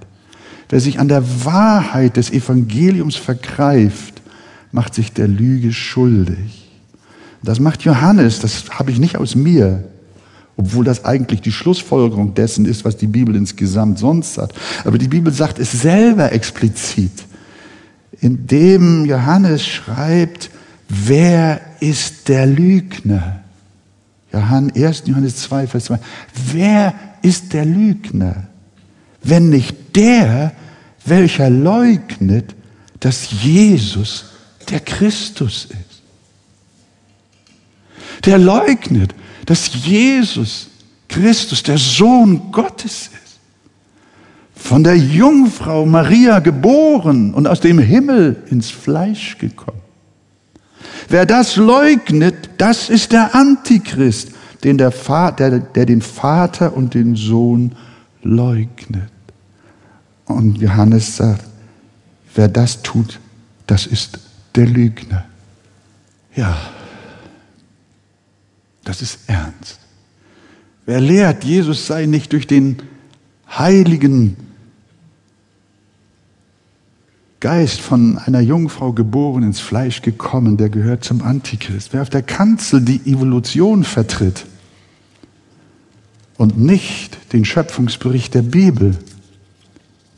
Wer 0.68 0.78
sich 0.78 1.00
an 1.00 1.08
der 1.08 1.44
Wahrheit 1.44 2.16
des 2.16 2.30
Evangeliums 2.30 3.16
vergreift, 3.16 4.22
macht 4.70 4.94
sich 4.94 5.12
der 5.12 5.26
Lüge 5.26 5.72
schuldig. 5.72 6.70
Das 7.42 7.58
macht 7.58 7.82
Johannes, 7.82 8.38
das 8.38 8.70
habe 8.70 8.92
ich 8.92 9.00
nicht 9.00 9.16
aus 9.16 9.34
mir 9.34 9.82
obwohl 10.60 10.84
das 10.84 11.06
eigentlich 11.06 11.40
die 11.40 11.52
Schlussfolgerung 11.52 12.34
dessen 12.34 12.66
ist, 12.66 12.84
was 12.84 12.98
die 12.98 13.06
Bibel 13.06 13.34
insgesamt 13.34 13.98
sonst 13.98 14.34
sagt. 14.34 14.54
Aber 14.84 14.98
die 14.98 15.08
Bibel 15.08 15.32
sagt 15.32 15.58
es 15.58 15.72
selber 15.72 16.32
explizit, 16.32 17.24
indem 18.20 19.06
Johannes 19.06 19.64
schreibt, 19.64 20.50
wer 20.86 21.62
ist 21.80 22.28
der 22.28 22.44
Lügner? 22.44 23.40
Johann, 24.34 24.70
1. 24.76 25.04
Johannes 25.06 25.36
2, 25.36 25.66
Vers 25.66 25.86
2. 25.86 25.98
Wer 26.52 26.94
ist 27.22 27.54
der 27.54 27.64
Lügner? 27.64 28.44
Wenn 29.22 29.48
nicht 29.48 29.96
der, 29.96 30.52
welcher 31.06 31.48
leugnet, 31.48 32.54
dass 33.00 33.30
Jesus 33.42 34.26
der 34.68 34.80
Christus 34.80 35.64
ist. 35.64 36.02
Der 38.26 38.36
leugnet, 38.36 39.14
dass 39.50 39.68
Jesus 39.84 40.68
Christus 41.08 41.60
der 41.60 41.76
Sohn 41.76 42.52
Gottes 42.52 43.10
ist. 43.12 43.40
Von 44.54 44.84
der 44.84 44.96
Jungfrau 44.96 45.84
Maria 45.84 46.38
geboren 46.38 47.34
und 47.34 47.48
aus 47.48 47.58
dem 47.58 47.80
Himmel 47.80 48.44
ins 48.48 48.70
Fleisch 48.70 49.38
gekommen. 49.38 49.80
Wer 51.08 51.26
das 51.26 51.56
leugnet, 51.56 52.50
das 52.58 52.88
ist 52.88 53.10
der 53.10 53.34
Antichrist, 53.34 54.28
den 54.62 54.78
der, 54.78 54.92
Vater, 54.92 55.50
der, 55.50 55.58
der 55.58 55.86
den 55.86 56.00
Vater 56.00 56.76
und 56.76 56.94
den 56.94 57.16
Sohn 57.16 57.74
leugnet. 58.22 59.10
Und 60.26 60.58
Johannes 60.58 61.16
sagt, 61.16 61.44
wer 62.36 62.46
das 62.46 62.82
tut, 62.82 63.18
das 63.66 63.86
ist 63.86 64.20
der 64.54 64.66
Lügner. 64.66 65.24
Ja, 66.36 66.56
das 68.90 69.02
ist 69.02 69.20
ernst. 69.28 69.78
Wer 70.84 71.00
lehrt, 71.00 71.44
Jesus 71.44 71.86
sei 71.86 72.06
nicht 72.06 72.32
durch 72.32 72.48
den 72.48 72.82
heiligen 73.48 74.36
Geist 77.38 77.80
von 77.80 78.18
einer 78.18 78.40
Jungfrau 78.40 78.92
geboren 78.92 79.44
ins 79.44 79.60
Fleisch 79.60 80.02
gekommen, 80.02 80.56
der 80.56 80.70
gehört 80.70 81.04
zum 81.04 81.22
Antichrist. 81.22 81.92
Wer 81.92 82.02
auf 82.02 82.10
der 82.10 82.22
Kanzel 82.22 82.80
die 82.80 83.00
Evolution 83.06 83.84
vertritt 83.84 84.44
und 86.36 86.58
nicht 86.58 87.32
den 87.32 87.44
Schöpfungsbericht 87.44 88.34
der 88.34 88.42
Bibel, 88.42 88.98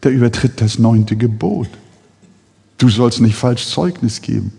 der 0.03 0.13
übertritt 0.13 0.63
das 0.63 0.79
neunte 0.79 1.17
Gebot. 1.17 1.69
Du 2.79 2.89
sollst 2.89 3.21
nicht 3.21 3.37
falsch 3.37 3.67
Zeugnis 3.67 4.23
geben. 4.23 4.55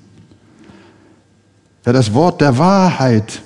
Wer 1.83 1.93
das 1.93 2.13
Wort 2.13 2.41
der 2.41 2.59
Wahrheit 2.59 3.41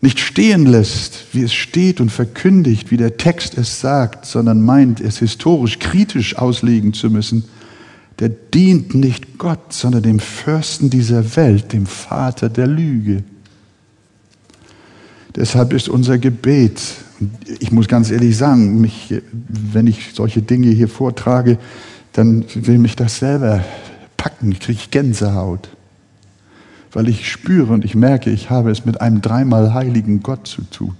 nicht 0.00 0.18
stehen 0.18 0.66
lässt, 0.66 1.26
wie 1.32 1.42
es 1.42 1.52
steht 1.52 2.00
und 2.00 2.10
verkündigt, 2.10 2.90
wie 2.90 2.96
der 2.96 3.16
Text 3.16 3.58
es 3.58 3.80
sagt, 3.80 4.24
sondern 4.24 4.62
meint, 4.62 5.00
es 5.00 5.18
historisch 5.18 5.78
kritisch 5.78 6.36
auslegen 6.36 6.94
zu 6.94 7.10
müssen, 7.10 7.44
der 8.18 8.30
dient 8.30 8.94
nicht 8.94 9.38
Gott, 9.38 9.72
sondern 9.72 10.02
dem 10.02 10.18
Fürsten 10.18 10.90
dieser 10.90 11.36
Welt, 11.36 11.72
dem 11.72 11.86
Vater 11.86 12.48
der 12.48 12.66
Lüge. 12.66 13.24
Deshalb 15.36 15.72
ist 15.72 15.88
unser 15.88 16.18
Gebet, 16.18 16.80
ich 17.58 17.70
muss 17.70 17.86
ganz 17.86 18.10
ehrlich 18.10 18.36
sagen, 18.36 18.80
mich, 18.80 19.14
wenn 19.32 19.86
ich 19.86 20.10
solche 20.14 20.42
Dinge 20.42 20.70
hier 20.70 20.88
vortrage, 20.88 21.58
dann 22.12 22.44
will 22.54 22.78
mich 22.78 22.96
das 22.96 23.18
selber 23.18 23.64
packen, 24.16 24.52
ich 24.52 24.60
kriege 24.60 24.80
Gänsehaut 24.90 25.68
weil 26.92 27.08
ich 27.08 27.30
spüre 27.30 27.72
und 27.72 27.84
ich 27.84 27.94
merke, 27.94 28.30
ich 28.30 28.50
habe 28.50 28.70
es 28.70 28.84
mit 28.84 29.00
einem 29.00 29.20
dreimal 29.20 29.74
heiligen 29.74 30.22
Gott 30.22 30.46
zu 30.46 30.62
tun. 30.62 30.96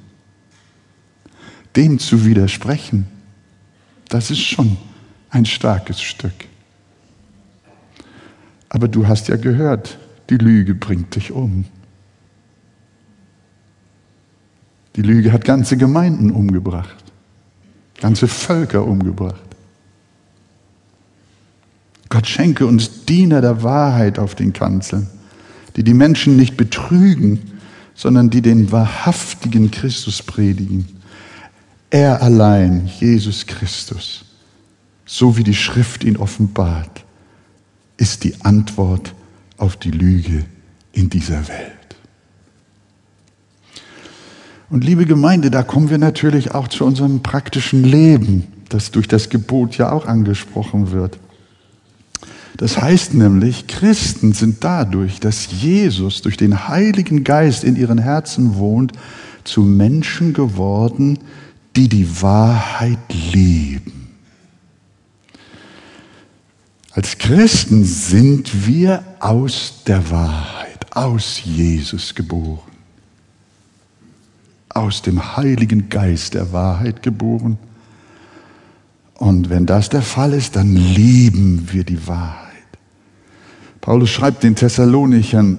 Dem 1.77 1.99
zu 1.99 2.25
widersprechen, 2.25 3.07
das 4.09 4.31
ist 4.31 4.41
schon 4.41 4.77
ein 5.31 5.47
starkes 5.47 6.01
Stück. 6.01 6.33
Aber 8.69 8.89
du 8.89 9.07
hast 9.07 9.29
ja 9.29 9.37
gehört, 9.37 9.99
die 10.31 10.37
Lüge 10.37 10.75
bringt 10.75 11.17
dich 11.17 11.33
um. 11.33 11.65
Die 14.97 15.03
Lüge 15.03 15.33
hat 15.33 15.45
ganze 15.45 15.77
Gemeinden 15.77 16.31
umgebracht, 16.31 17.05
ganze 18.01 18.29
Völker 18.29 18.85
umgebracht. 18.85 19.41
Gott 22.09 22.27
schenke 22.27 22.67
uns 22.67 23.05
Diener 23.05 23.41
der 23.41 23.63
Wahrheit 23.63 24.19
auf 24.19 24.35
den 24.35 24.53
Kanzeln 24.53 25.09
die 25.81 25.85
die 25.85 25.95
Menschen 25.95 26.37
nicht 26.37 26.59
betrügen, 26.59 27.41
sondern 27.95 28.29
die 28.29 28.43
den 28.43 28.71
wahrhaftigen 28.71 29.71
Christus 29.71 30.23
predigen. 30.23 30.87
Er 31.89 32.23
allein, 32.23 32.91
Jesus 33.01 33.47
Christus, 33.47 34.27
so 35.07 35.39
wie 35.39 35.43
die 35.43 35.55
Schrift 35.55 36.05
ihn 36.05 36.19
offenbart, 36.19 37.03
ist 37.97 38.25
die 38.25 38.35
Antwort 38.43 39.15
auf 39.57 39.79
die 39.79 39.91
Lüge 39.91 40.45
in 40.93 41.09
dieser 41.09 41.49
Welt. 41.49 41.97
Und 44.69 44.85
liebe 44.85 45.07
Gemeinde, 45.07 45.51
da 45.51 45.63
kommen 45.63 45.89
wir 45.89 45.97
natürlich 45.97 46.51
auch 46.51 46.69
zu 46.69 46.85
unserem 46.85 47.23
praktischen 47.23 47.85
Leben, 47.85 48.49
das 48.69 48.91
durch 48.91 49.09
das 49.09 49.31
Gebot 49.31 49.79
ja 49.79 49.93
auch 49.93 50.05
angesprochen 50.05 50.91
wird. 50.91 51.19
Das 52.61 52.79
heißt 52.79 53.15
nämlich, 53.15 53.69
Christen 53.69 54.35
sind 54.35 54.63
dadurch, 54.63 55.19
dass 55.19 55.51
Jesus 55.51 56.21
durch 56.21 56.37
den 56.37 56.69
Heiligen 56.69 57.25
Geist 57.25 57.65
in 57.65 57.75
ihren 57.75 57.97
Herzen 57.97 58.57
wohnt, 58.57 58.93
zu 59.45 59.63
Menschen 59.63 60.35
geworden, 60.35 61.19
die 61.75 61.89
die 61.89 62.21
Wahrheit 62.21 62.99
leben. 63.33 64.11
Als 66.91 67.17
Christen 67.17 67.83
sind 67.83 68.67
wir 68.67 69.05
aus 69.21 69.83
der 69.87 70.11
Wahrheit, 70.11 70.95
aus 70.95 71.41
Jesus 71.43 72.15
geboren, 72.15 72.61
aus 74.69 75.01
dem 75.01 75.35
Heiligen 75.39 75.89
Geist 75.89 76.35
der 76.35 76.53
Wahrheit 76.53 77.03
geboren. 77.03 77.57
Und 79.15 79.49
wenn 79.49 79.65
das 79.65 79.89
der 79.89 80.03
Fall 80.03 80.35
ist, 80.35 80.57
dann 80.57 80.77
lieben 80.77 81.67
wir 81.73 81.85
die 81.85 82.07
Wahrheit. 82.07 82.50
Paulus 83.81 84.11
schreibt 84.11 84.43
den 84.43 84.55
Thessalonichern, 84.55 85.59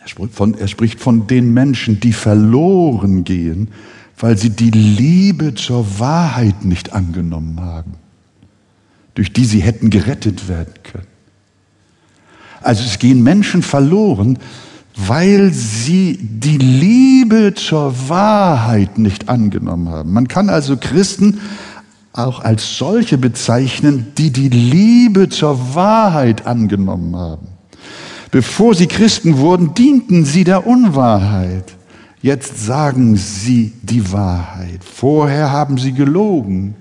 er 0.00 0.08
spricht, 0.08 0.34
von, 0.34 0.54
er 0.54 0.68
spricht 0.68 1.00
von 1.00 1.26
den 1.26 1.52
Menschen, 1.52 2.00
die 2.00 2.12
verloren 2.12 3.24
gehen, 3.24 3.68
weil 4.18 4.36
sie 4.38 4.50
die 4.50 4.70
Liebe 4.70 5.54
zur 5.54 5.98
Wahrheit 5.98 6.64
nicht 6.64 6.92
angenommen 6.92 7.60
haben 7.60 7.94
durch 9.18 9.32
die 9.32 9.44
sie 9.44 9.58
hätten 9.58 9.90
gerettet 9.90 10.46
werden 10.46 10.74
können. 10.84 11.08
Also 12.60 12.84
es 12.84 13.00
gehen 13.00 13.24
Menschen 13.24 13.64
verloren, 13.64 14.38
weil 14.94 15.52
sie 15.52 16.16
die 16.22 16.56
Liebe 16.56 17.52
zur 17.56 18.08
Wahrheit 18.08 18.96
nicht 18.96 19.28
angenommen 19.28 19.88
haben. 19.88 20.12
Man 20.12 20.28
kann 20.28 20.48
also 20.48 20.76
Christen 20.76 21.40
auch 22.18 22.40
als 22.40 22.76
solche 22.76 23.16
bezeichnen, 23.18 24.08
die 24.18 24.30
die 24.30 24.48
Liebe 24.48 25.28
zur 25.28 25.74
Wahrheit 25.74 26.46
angenommen 26.46 27.16
haben. 27.16 27.48
Bevor 28.30 28.74
sie 28.74 28.86
Christen 28.86 29.38
wurden, 29.38 29.74
dienten 29.74 30.24
sie 30.24 30.44
der 30.44 30.66
Unwahrheit. 30.66 31.74
Jetzt 32.20 32.66
sagen 32.66 33.16
sie 33.16 33.72
die 33.82 34.12
Wahrheit. 34.12 34.82
Vorher 34.82 35.50
haben 35.50 35.78
sie 35.78 35.92
gelogen. 35.92 36.74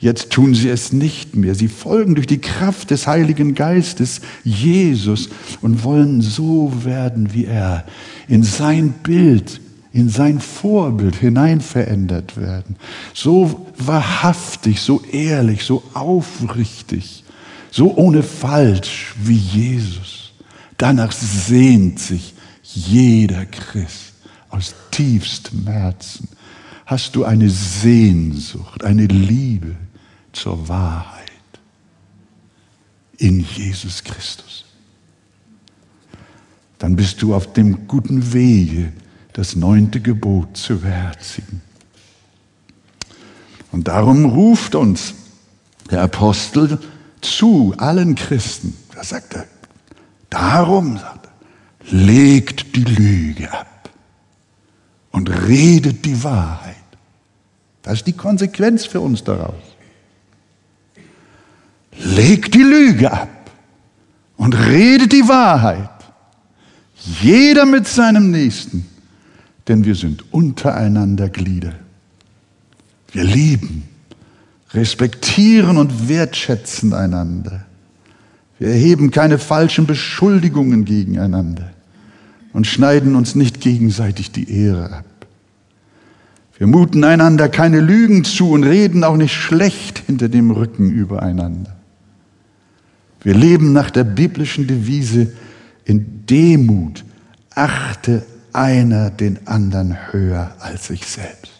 Jetzt 0.00 0.30
tun 0.30 0.54
sie 0.54 0.68
es 0.68 0.92
nicht 0.92 1.36
mehr. 1.36 1.54
Sie 1.54 1.68
folgen 1.68 2.16
durch 2.16 2.26
die 2.26 2.40
Kraft 2.40 2.90
des 2.90 3.06
Heiligen 3.06 3.54
Geistes 3.54 4.20
Jesus 4.42 5.28
und 5.60 5.84
wollen 5.84 6.20
so 6.20 6.72
werden 6.84 7.32
wie 7.32 7.44
er, 7.44 7.84
in 8.26 8.42
sein 8.42 8.92
Bild, 9.04 9.60
in 9.92 10.08
sein 10.08 10.40
Vorbild 10.40 11.16
hinein 11.16 11.60
verändert 11.60 12.36
werden. 12.36 12.76
So 13.14 13.66
wahrhaftig, 13.76 14.80
so 14.80 15.02
ehrlich, 15.10 15.64
so 15.64 15.82
aufrichtig, 15.92 17.24
so 17.70 17.94
ohne 17.96 18.22
Falsch 18.22 19.14
wie 19.22 19.36
Jesus. 19.36 20.32
Danach 20.78 21.12
sehnt 21.12 21.98
sich 21.98 22.34
jeder 22.62 23.44
Christ 23.46 24.14
aus 24.50 24.74
tiefstem 24.90 25.66
Herzen. 25.66 26.28
Hast 26.86 27.14
du 27.14 27.24
eine 27.24 27.50
Sehnsucht, 27.50 28.84
eine 28.84 29.06
Liebe 29.06 29.76
zur 30.32 30.68
Wahrheit 30.68 31.22
in 33.18 33.40
Jesus 33.40 34.02
Christus. 34.02 34.64
Dann 36.78 36.96
bist 36.96 37.22
du 37.22 37.34
auf 37.34 37.52
dem 37.52 37.86
guten 37.86 38.32
Wege, 38.32 38.92
das 39.32 39.56
neunte 39.56 40.00
Gebot 40.00 40.56
zu 40.56 40.80
beherzigen. 40.80 41.62
Und 43.70 43.88
darum 43.88 44.26
ruft 44.26 44.74
uns 44.74 45.14
der 45.90 46.02
Apostel 46.02 46.78
zu 47.22 47.74
allen 47.78 48.14
Christen. 48.14 48.76
Da 48.94 49.02
sagt 49.02 49.34
er, 49.34 49.46
darum 50.28 50.98
sagt 50.98 51.26
er, 51.26 51.92
legt 51.96 52.76
die 52.76 52.84
Lüge 52.84 53.50
ab 53.52 53.90
und 55.10 55.28
redet 55.28 56.04
die 56.04 56.22
Wahrheit. 56.22 56.76
Das 57.82 57.94
ist 57.94 58.06
die 58.06 58.12
Konsequenz 58.12 58.84
für 58.84 59.00
uns 59.00 59.24
daraus. 59.24 59.54
Legt 61.98 62.54
die 62.54 62.62
Lüge 62.62 63.12
ab 63.12 63.50
und 64.36 64.54
redet 64.54 65.12
die 65.12 65.26
Wahrheit. 65.28 65.90
Jeder 67.20 67.66
mit 67.66 67.88
seinem 67.88 68.30
Nächsten, 68.30 68.88
denn 69.68 69.84
wir 69.84 69.94
sind 69.94 70.32
untereinander 70.32 71.28
Glieder. 71.28 71.74
Wir 73.12 73.24
lieben, 73.24 73.84
respektieren 74.72 75.76
und 75.76 76.08
wertschätzen 76.08 76.94
einander. 76.94 77.66
Wir 78.58 78.68
erheben 78.68 79.10
keine 79.10 79.38
falschen 79.38 79.86
Beschuldigungen 79.86 80.84
gegeneinander 80.84 81.72
und 82.52 82.66
schneiden 82.66 83.14
uns 83.14 83.34
nicht 83.34 83.60
gegenseitig 83.60 84.30
die 84.30 84.50
Ehre 84.50 84.92
ab. 84.92 85.04
Wir 86.58 86.66
muten 86.66 87.02
einander 87.02 87.48
keine 87.48 87.80
Lügen 87.80 88.24
zu 88.24 88.50
und 88.50 88.62
reden 88.62 89.04
auch 89.04 89.16
nicht 89.16 89.34
schlecht 89.34 90.02
hinter 90.06 90.28
dem 90.28 90.50
Rücken 90.50 90.90
übereinander. 90.90 91.74
Wir 93.22 93.34
leben 93.34 93.72
nach 93.72 93.90
der 93.90 94.04
biblischen 94.04 94.66
Devise 94.66 95.32
in 95.84 96.26
Demut. 96.26 97.04
Achte 97.54 98.24
einer 98.52 99.10
den 99.10 99.46
anderen 99.46 100.12
höher 100.12 100.54
als 100.60 100.86
sich 100.86 101.06
selbst. 101.06 101.52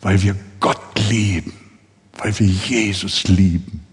Weil 0.00 0.22
wir 0.22 0.36
Gott 0.60 0.98
lieben, 1.08 1.52
weil 2.18 2.38
wir 2.38 2.46
Jesus 2.46 3.24
lieben. 3.24 3.86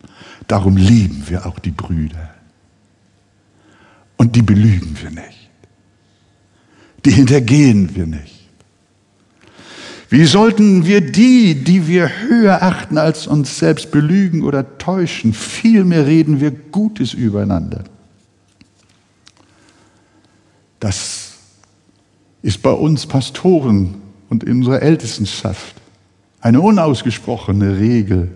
Darum 0.48 0.78
lieben 0.78 1.24
wir 1.28 1.46
auch 1.46 1.60
die 1.60 1.72
Brüder. 1.72 2.30
Und 4.16 4.36
die 4.36 4.42
belügen 4.42 4.98
wir 5.02 5.12
nicht. 5.12 5.50
Die 7.06 7.12
hintergehen 7.12 7.96
wir 7.96 8.08
nicht. 8.08 8.38
Wie 10.10 10.26
sollten 10.26 10.86
wir 10.86 11.02
die, 11.02 11.64
die 11.64 11.88
wir 11.88 12.10
höher 12.22 12.64
achten 12.64 12.98
als 12.98 13.28
uns 13.28 13.60
selbst, 13.60 13.92
belügen 13.92 14.44
oder 14.44 14.78
täuschen? 14.78 15.34
Vielmehr 15.34 16.06
reden 16.06 16.40
wir 16.40 16.52
Gutes 16.52 17.14
übereinander. 17.14 17.84
Das 20.80 21.27
ist 22.42 22.62
bei 22.62 22.72
uns 22.72 23.06
Pastoren 23.06 23.96
und 24.30 24.44
in 24.44 24.58
unserer 24.58 24.82
Ältestenschaft 24.82 25.76
eine 26.40 26.62
unausgesprochene 26.62 27.78
Regel. 27.78 28.32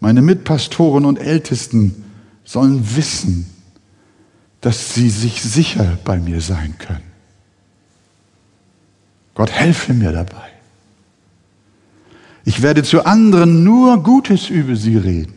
Meine 0.00 0.22
Mitpastoren 0.22 1.04
und 1.04 1.18
Ältesten 1.18 2.04
sollen 2.44 2.96
wissen, 2.96 3.46
dass 4.60 4.94
sie 4.94 5.10
sich 5.10 5.42
sicher 5.42 5.98
bei 6.04 6.18
mir 6.18 6.40
sein 6.40 6.74
können. 6.78 7.04
Gott 9.34 9.50
helfe 9.50 9.92
mir 9.92 10.12
dabei. 10.12 10.48
Ich 12.44 12.62
werde 12.62 12.82
zu 12.82 13.04
anderen 13.04 13.64
nur 13.64 14.02
Gutes 14.02 14.48
über 14.48 14.76
sie 14.76 14.96
reden. 14.96 15.35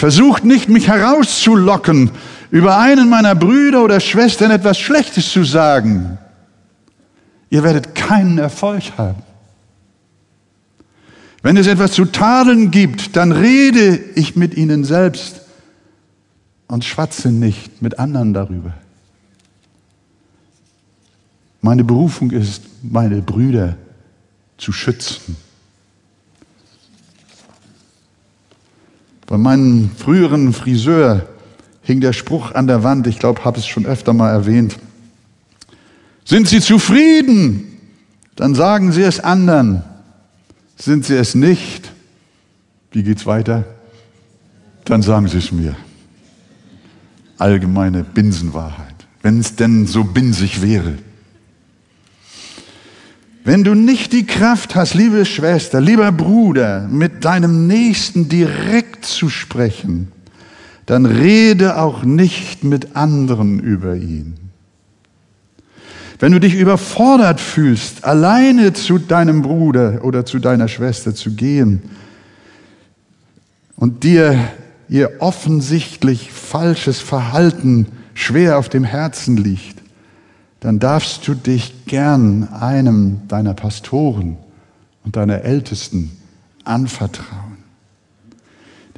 Versucht 0.00 0.46
nicht, 0.46 0.70
mich 0.70 0.88
herauszulocken, 0.88 2.10
über 2.50 2.78
einen 2.78 3.10
meiner 3.10 3.34
Brüder 3.34 3.84
oder 3.84 4.00
Schwestern 4.00 4.50
etwas 4.50 4.78
Schlechtes 4.78 5.30
zu 5.30 5.44
sagen. 5.44 6.16
Ihr 7.50 7.62
werdet 7.62 7.94
keinen 7.94 8.38
Erfolg 8.38 8.96
haben. 8.96 9.22
Wenn 11.42 11.58
es 11.58 11.66
etwas 11.66 11.92
zu 11.92 12.06
tadeln 12.06 12.70
gibt, 12.70 13.14
dann 13.14 13.30
rede 13.30 13.94
ich 14.14 14.36
mit 14.36 14.54
ihnen 14.54 14.84
selbst 14.84 15.42
und 16.66 16.82
schwatze 16.82 17.30
nicht 17.30 17.82
mit 17.82 17.98
anderen 17.98 18.32
darüber. 18.32 18.72
Meine 21.60 21.84
Berufung 21.84 22.30
ist, 22.30 22.62
meine 22.82 23.20
Brüder 23.20 23.76
zu 24.56 24.72
schützen. 24.72 25.36
Bei 29.30 29.38
meinem 29.38 29.92
früheren 29.96 30.52
Friseur 30.52 31.24
hing 31.82 32.00
der 32.00 32.12
Spruch 32.12 32.50
an 32.50 32.66
der 32.66 32.82
Wand, 32.82 33.06
ich 33.06 33.20
glaube, 33.20 33.44
habe 33.44 33.60
es 33.60 33.66
schon 33.66 33.86
öfter 33.86 34.12
mal 34.12 34.28
erwähnt. 34.28 34.76
Sind 36.24 36.48
Sie 36.48 36.60
zufrieden? 36.60 37.78
Dann 38.34 38.56
sagen 38.56 38.90
Sie 38.90 39.02
es 39.02 39.20
anderen. 39.20 39.84
Sind 40.76 41.04
Sie 41.04 41.14
es 41.14 41.36
nicht? 41.36 41.92
Wie 42.90 43.04
geht's 43.04 43.24
weiter? 43.24 43.64
Dann 44.84 45.00
sagen 45.00 45.28
Sie 45.28 45.38
es 45.38 45.52
mir. 45.52 45.76
Allgemeine 47.38 48.02
Binsenwahrheit. 48.02 48.96
Wenn 49.22 49.38
es 49.38 49.54
denn 49.54 49.86
so 49.86 50.02
binsig 50.02 50.60
wäre. 50.60 50.98
Wenn 53.44 53.64
du 53.64 53.74
nicht 53.74 54.12
die 54.12 54.26
Kraft 54.26 54.74
hast, 54.74 54.94
liebe 54.94 55.24
Schwester, 55.24 55.80
lieber 55.80 56.12
Bruder, 56.12 56.86
mit 56.88 57.24
deinem 57.24 57.66
Nächsten 57.66 58.28
direkt 58.28 59.06
zu 59.06 59.28
sprechen, 59.28 60.12
dann 60.86 61.06
rede 61.06 61.78
auch 61.78 62.02
nicht 62.02 62.64
mit 62.64 62.96
anderen 62.96 63.60
über 63.60 63.96
ihn. 63.96 64.34
Wenn 66.18 66.32
du 66.32 66.40
dich 66.40 66.54
überfordert 66.54 67.40
fühlst, 67.40 68.04
alleine 68.04 68.74
zu 68.74 68.98
deinem 68.98 69.40
Bruder 69.40 70.04
oder 70.04 70.26
zu 70.26 70.38
deiner 70.38 70.68
Schwester 70.68 71.14
zu 71.14 71.34
gehen 71.34 71.80
und 73.76 74.04
dir 74.04 74.38
ihr 74.90 75.12
offensichtlich 75.20 76.30
falsches 76.32 76.98
Verhalten 76.98 77.86
schwer 78.12 78.58
auf 78.58 78.68
dem 78.68 78.84
Herzen 78.84 79.38
liegt, 79.38 79.79
dann 80.60 80.78
darfst 80.78 81.26
du 81.26 81.34
dich 81.34 81.86
gern 81.86 82.48
einem 82.52 83.22
deiner 83.28 83.54
Pastoren 83.54 84.36
und 85.04 85.16
deiner 85.16 85.42
Ältesten 85.42 86.10
anvertrauen. 86.64 87.50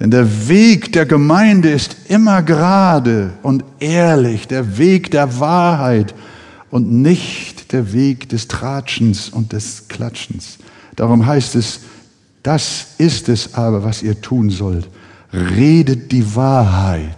Denn 0.00 0.10
der 0.10 0.48
Weg 0.48 0.92
der 0.92 1.06
Gemeinde 1.06 1.70
ist 1.70 1.96
immer 2.08 2.42
gerade 2.42 3.34
und 3.42 3.64
ehrlich, 3.78 4.48
der 4.48 4.76
Weg 4.78 5.12
der 5.12 5.38
Wahrheit 5.38 6.14
und 6.70 6.90
nicht 6.90 7.72
der 7.72 7.92
Weg 7.92 8.28
des 8.28 8.48
Tratschens 8.48 9.28
und 9.28 9.52
des 9.52 9.86
Klatschens. 9.88 10.58
Darum 10.96 11.24
heißt 11.24 11.54
es, 11.54 11.80
das 12.42 12.86
ist 12.98 13.28
es 13.28 13.54
aber, 13.54 13.84
was 13.84 14.02
ihr 14.02 14.20
tun 14.20 14.50
sollt. 14.50 14.88
Redet 15.32 16.10
die 16.10 16.34
Wahrheit, 16.34 17.16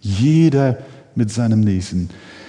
jeder 0.00 0.78
mit 1.14 1.30
seinem 1.30 1.60
Nächsten. 1.60 2.08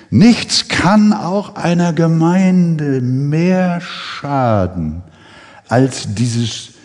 Nichts 0.09 0.67
kann 0.67 1.13
auch 1.13 1.55
einer 1.55 1.93
Gemeinde 1.93 3.01
mehr 3.01 3.81
schaden 3.81 5.03
als 5.67 6.13
dieses 6.13 6.75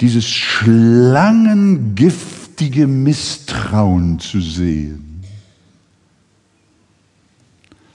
dieses 0.00 0.26
schlangengiftige 0.26 2.86
Misstrauen 2.86 4.18
zu 4.18 4.40
sehen. 4.40 5.22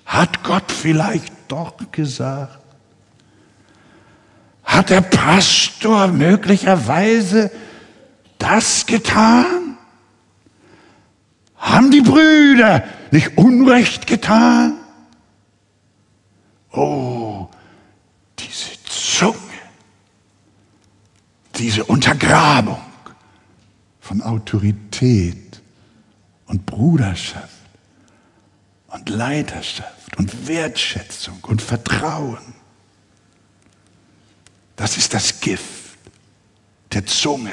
Hat 0.05 0.43
Gott 0.43 0.71
vielleicht 0.71 1.33
doch 1.47 1.73
gesagt? 1.91 2.59
Hat 4.63 4.91
der 4.91 5.01
Pastor 5.01 6.07
möglicherweise 6.07 7.51
das 8.37 8.85
getan? 8.85 9.64
Haben 11.65 11.89
die 11.89 12.01
Brüder 12.01 12.83
nicht 13.11 13.37
Unrecht 13.37 14.05
getan? 14.07 14.77
Oh, 16.71 17.47
diese 18.37 18.71
Zunge 18.85 19.39
diese 21.57 21.83
Untergrabung 21.85 22.81
von 23.99 24.21
Autorität 24.21 25.61
und 26.45 26.65
Bruderschaft 26.65 27.49
und 28.89 29.09
Leiterschaft 29.09 30.17
und 30.17 30.47
Wertschätzung 30.47 31.39
und 31.43 31.61
Vertrauen. 31.61 32.53
Das 34.75 34.97
ist 34.97 35.13
das 35.13 35.39
Gift 35.39 35.97
der 36.93 37.05
Zunge, 37.05 37.51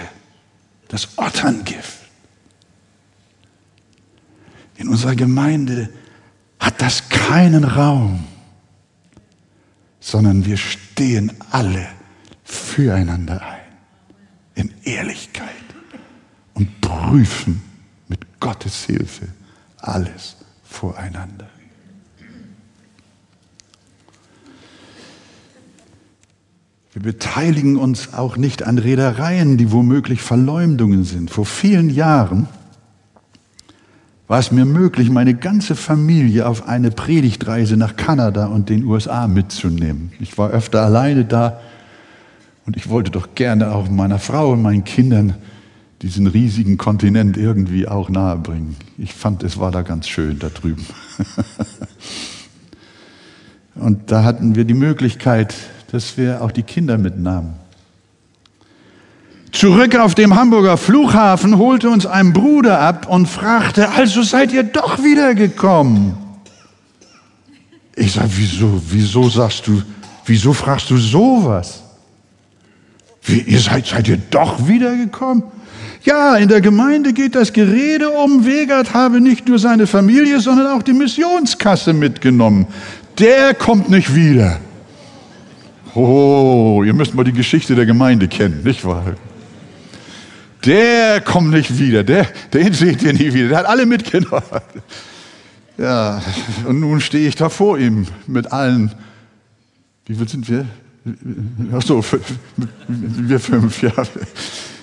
das 0.88 1.16
Otterngift. 1.16 2.01
In 4.76 4.88
unserer 4.88 5.14
Gemeinde 5.14 5.90
hat 6.58 6.80
das 6.80 7.08
keinen 7.08 7.64
Raum, 7.64 8.24
sondern 10.00 10.44
wir 10.44 10.56
stehen 10.56 11.32
alle 11.50 11.86
füreinander 12.44 13.42
ein 13.42 13.62
in 14.54 14.70
Ehrlichkeit 14.84 15.48
und 16.54 16.80
prüfen 16.80 17.62
mit 18.08 18.40
Gottes 18.40 18.84
Hilfe 18.84 19.28
alles 19.78 20.36
voreinander. 20.62 21.48
Wir 26.92 27.02
beteiligen 27.02 27.76
uns 27.76 28.12
auch 28.12 28.36
nicht 28.36 28.64
an 28.64 28.76
Redereien, 28.76 29.56
die 29.56 29.72
womöglich 29.72 30.20
Verleumdungen 30.20 31.04
sind. 31.04 31.30
Vor 31.30 31.46
vielen 31.46 31.88
Jahren 31.88 32.48
war 34.28 34.38
es 34.38 34.52
mir 34.52 34.64
möglich, 34.64 35.10
meine 35.10 35.34
ganze 35.34 35.74
Familie 35.74 36.46
auf 36.46 36.68
eine 36.68 36.90
Predigtreise 36.90 37.76
nach 37.76 37.96
Kanada 37.96 38.46
und 38.46 38.68
den 38.68 38.84
USA 38.84 39.26
mitzunehmen. 39.26 40.12
Ich 40.20 40.38
war 40.38 40.50
öfter 40.50 40.82
alleine 40.82 41.24
da, 41.24 41.60
und 42.64 42.76
ich 42.76 42.88
wollte 42.88 43.10
doch 43.10 43.34
gerne 43.34 43.72
auch 43.72 43.90
meiner 43.90 44.18
Frau 44.18 44.52
und 44.52 44.62
meinen 44.62 44.84
Kindern 44.84 45.34
diesen 46.02 46.26
riesigen 46.26 46.78
Kontinent 46.78 47.36
irgendwie 47.36 47.86
auch 47.86 48.08
nahebringen. 48.08 48.76
Ich 48.98 49.14
fand, 49.14 49.42
es 49.42 49.58
war 49.58 49.70
da 49.70 49.82
ganz 49.82 50.08
schön 50.08 50.38
da 50.38 50.48
drüben. 50.48 50.84
und 53.74 54.10
da 54.10 54.24
hatten 54.24 54.54
wir 54.54 54.64
die 54.64 54.74
Möglichkeit, 54.74 55.54
dass 55.90 56.16
wir 56.16 56.42
auch 56.42 56.50
die 56.50 56.64
Kinder 56.64 56.98
mitnahmen. 56.98 57.54
Zurück 59.52 59.94
auf 59.96 60.14
dem 60.14 60.34
Hamburger 60.34 60.78
Flughafen 60.78 61.58
holte 61.58 61.90
uns 61.90 62.06
ein 62.06 62.32
Bruder 62.32 62.80
ab 62.80 63.06
und 63.06 63.26
fragte, 63.26 63.90
also 63.90 64.22
seid 64.22 64.50
ihr 64.52 64.62
doch 64.62 65.04
wiedergekommen? 65.04 66.14
Ich 67.94 68.12
sage, 68.12 68.30
wieso, 68.34 68.82
wieso 68.88 69.28
sagst 69.28 69.66
du, 69.66 69.82
wieso 70.24 70.54
fragst 70.54 70.88
du 70.88 70.96
sowas? 70.96 71.82
Wie, 73.24 73.40
ihr 73.40 73.60
seid, 73.60 73.86
seid 73.86 74.08
ihr 74.08 74.16
doch 74.30 74.66
wiedergekommen? 74.66 75.44
Ja, 76.02 76.36
in 76.36 76.48
der 76.48 76.62
Gemeinde 76.62 77.12
geht 77.12 77.34
das 77.34 77.52
Gerede 77.52 78.10
um, 78.10 78.44
Wegert 78.46 78.94
habe 78.94 79.20
nicht 79.20 79.46
nur 79.46 79.58
seine 79.58 79.86
Familie, 79.86 80.40
sondern 80.40 80.66
auch 80.68 80.82
die 80.82 80.94
Missionskasse 80.94 81.92
mitgenommen. 81.92 82.66
Der 83.18 83.54
kommt 83.54 83.90
nicht 83.90 84.14
wieder. 84.14 84.58
Oh, 85.94 86.82
ihr 86.84 86.94
müsst 86.94 87.14
mal 87.14 87.22
die 87.22 87.32
Geschichte 87.32 87.74
der 87.74 87.84
Gemeinde 87.84 88.26
kennen, 88.26 88.62
nicht 88.64 88.84
wahr? 88.84 89.14
Der 90.64 91.20
kommt 91.20 91.50
nicht 91.50 91.78
wieder, 91.78 92.04
der, 92.04 92.26
den 92.52 92.72
seht 92.72 93.02
ihr 93.02 93.12
nie 93.12 93.32
wieder, 93.34 93.48
der 93.48 93.58
hat 93.58 93.66
alle 93.66 93.86
mitgenommen. 93.86 94.42
Ja, 95.78 96.22
und 96.66 96.80
nun 96.80 97.00
stehe 97.00 97.26
ich 97.26 97.34
da 97.34 97.48
vor 97.48 97.78
ihm 97.78 98.06
mit 98.26 98.52
allen, 98.52 98.92
wie 100.06 100.14
viel 100.14 100.28
sind 100.28 100.48
wir? 100.48 100.66
Ach 101.72 101.82
so, 101.82 102.04
wir 102.86 103.40
fünf, 103.40 103.82
ja. 103.82 103.92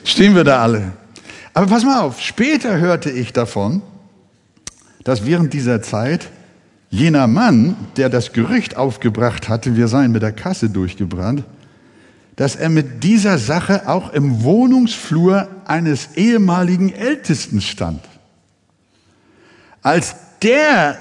Stehen 0.04 0.36
wir 0.36 0.44
da 0.44 0.62
alle. 0.64 0.92
Aber 1.54 1.68
pass 1.68 1.84
mal 1.84 2.02
auf, 2.02 2.20
später 2.20 2.78
hörte 2.78 3.10
ich 3.10 3.32
davon, 3.32 3.82
dass 5.04 5.26
während 5.26 5.54
dieser 5.54 5.82
Zeit 5.82 6.30
jener 6.90 7.28
Mann, 7.28 7.76
der 7.96 8.10
das 8.10 8.34
Gerücht 8.34 8.76
aufgebracht 8.76 9.48
hatte, 9.48 9.76
wir 9.76 9.88
seien 9.88 10.12
mit 10.12 10.24
der 10.24 10.32
Kasse 10.32 10.70
durchgebrannt, 10.70 11.44
dass 12.40 12.56
er 12.56 12.70
mit 12.70 13.04
dieser 13.04 13.38
Sache 13.38 13.90
auch 13.90 14.14
im 14.14 14.44
Wohnungsflur 14.44 15.50
eines 15.66 16.16
ehemaligen 16.16 16.90
Ältesten 16.94 17.60
stand. 17.60 18.00
Als 19.82 20.16
der 20.42 20.98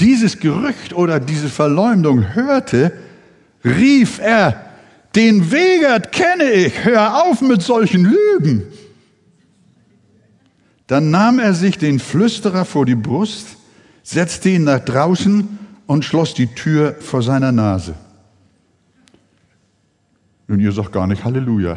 dieses 0.00 0.38
Gerücht 0.38 0.92
oder 0.92 1.18
diese 1.18 1.48
Verleumdung 1.48 2.34
hörte, 2.34 2.92
rief 3.64 4.18
er, 4.18 4.66
den 5.16 5.50
Wegert 5.50 6.12
kenne 6.12 6.50
ich, 6.50 6.84
hör 6.84 7.24
auf 7.24 7.40
mit 7.40 7.62
solchen 7.62 8.04
Lügen. 8.04 8.64
Dann 10.88 11.10
nahm 11.10 11.38
er 11.38 11.54
sich 11.54 11.78
den 11.78 12.00
Flüsterer 12.00 12.66
vor 12.66 12.84
die 12.84 12.96
Brust, 12.96 13.46
setzte 14.02 14.50
ihn 14.50 14.64
nach 14.64 14.80
draußen 14.80 15.58
und 15.86 16.04
schloss 16.04 16.34
die 16.34 16.48
Tür 16.48 16.96
vor 17.00 17.22
seiner 17.22 17.50
Nase. 17.50 17.94
Und 20.52 20.60
ihr 20.60 20.72
sagt 20.72 20.92
gar 20.92 21.06
nicht 21.06 21.24
Halleluja. 21.24 21.76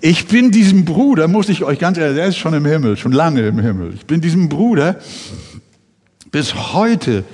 Ich 0.00 0.28
bin 0.28 0.52
diesem 0.52 0.84
Bruder, 0.84 1.26
muss 1.26 1.48
ich 1.48 1.64
euch 1.64 1.80
ganz 1.80 1.98
ehrlich, 1.98 2.16
der 2.16 2.26
ist 2.26 2.36
schon 2.36 2.54
im 2.54 2.64
Himmel, 2.64 2.96
schon 2.96 3.10
lange 3.10 3.44
im 3.48 3.58
Himmel. 3.58 3.92
Ich 3.92 4.06
bin 4.06 4.20
diesem 4.20 4.48
Bruder 4.48 5.00
bis 6.30 6.54
heute 6.72 7.24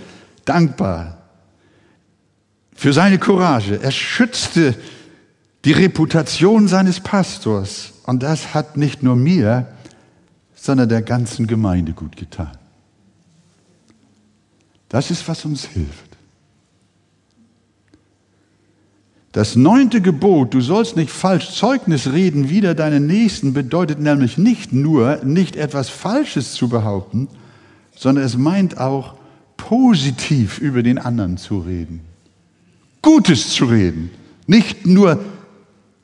dankbar 0.46 1.18
für 2.74 2.94
seine 2.94 3.18
Courage. 3.18 3.78
Er 3.82 3.90
schützte 3.90 4.74
die 5.66 5.72
Reputation 5.72 6.68
seines 6.68 7.00
Pastors 7.00 7.92
und 8.04 8.22
das 8.22 8.54
hat 8.54 8.78
nicht 8.78 9.02
nur 9.02 9.16
mir, 9.16 9.68
sondern 10.54 10.88
der 10.88 11.02
ganzen 11.02 11.46
Gemeinde 11.46 11.92
gut 11.92 12.16
getan. 12.16 12.56
Das 14.88 15.10
ist, 15.10 15.28
was 15.28 15.44
uns 15.44 15.66
hilft. 15.66 16.05
Das 19.36 19.54
neunte 19.54 20.00
Gebot, 20.00 20.54
du 20.54 20.62
sollst 20.62 20.96
nicht 20.96 21.10
falsch 21.10 21.50
Zeugnis 21.50 22.10
reden 22.10 22.48
wider 22.48 22.74
deinen 22.74 23.06
Nächsten, 23.06 23.52
bedeutet 23.52 24.00
nämlich 24.00 24.38
nicht 24.38 24.72
nur, 24.72 25.20
nicht 25.24 25.56
etwas 25.56 25.90
Falsches 25.90 26.54
zu 26.54 26.70
behaupten, 26.70 27.28
sondern 27.94 28.24
es 28.24 28.38
meint 28.38 28.78
auch, 28.78 29.14
positiv 29.58 30.58
über 30.58 30.82
den 30.82 30.96
anderen 30.96 31.36
zu 31.36 31.58
reden. 31.58 32.00
Gutes 33.02 33.50
zu 33.50 33.66
reden. 33.66 34.10
Nicht 34.46 34.86
nur 34.86 35.18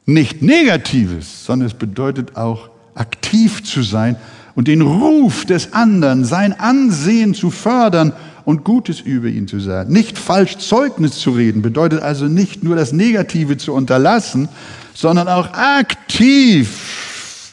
nicht 0.05 0.43
Negatives, 0.43 1.47
sondern 1.47 1.68
es 1.68 1.74
bedeutet 1.74 2.37
auch 2.37 2.68
aktiv 2.95 3.64
zu 3.64 3.80
sein 3.80 4.16
und 4.55 4.68
den 4.68 4.83
Ruf 4.83 5.47
des 5.47 5.72
anderen, 5.72 6.26
sein 6.26 6.53
Ansehen 6.53 7.33
zu 7.33 7.51
fördern 7.51 8.12
und 8.45 8.64
Gutes 8.64 9.01
über 9.01 9.28
ihn 9.28 9.49
zu 9.49 9.61
sagen. 9.61 9.93
Nicht 9.93 10.18
falsch 10.18 10.59
Zeugnis 10.59 11.18
zu 11.18 11.30
reden 11.30 11.62
bedeutet 11.62 12.03
also 12.03 12.26
nicht 12.26 12.62
nur 12.62 12.76
das 12.76 12.93
Negative 12.93 13.57
zu 13.57 13.72
unterlassen, 13.72 14.49
sondern 14.95 15.28
auch 15.28 15.53
aktiv 15.53 17.53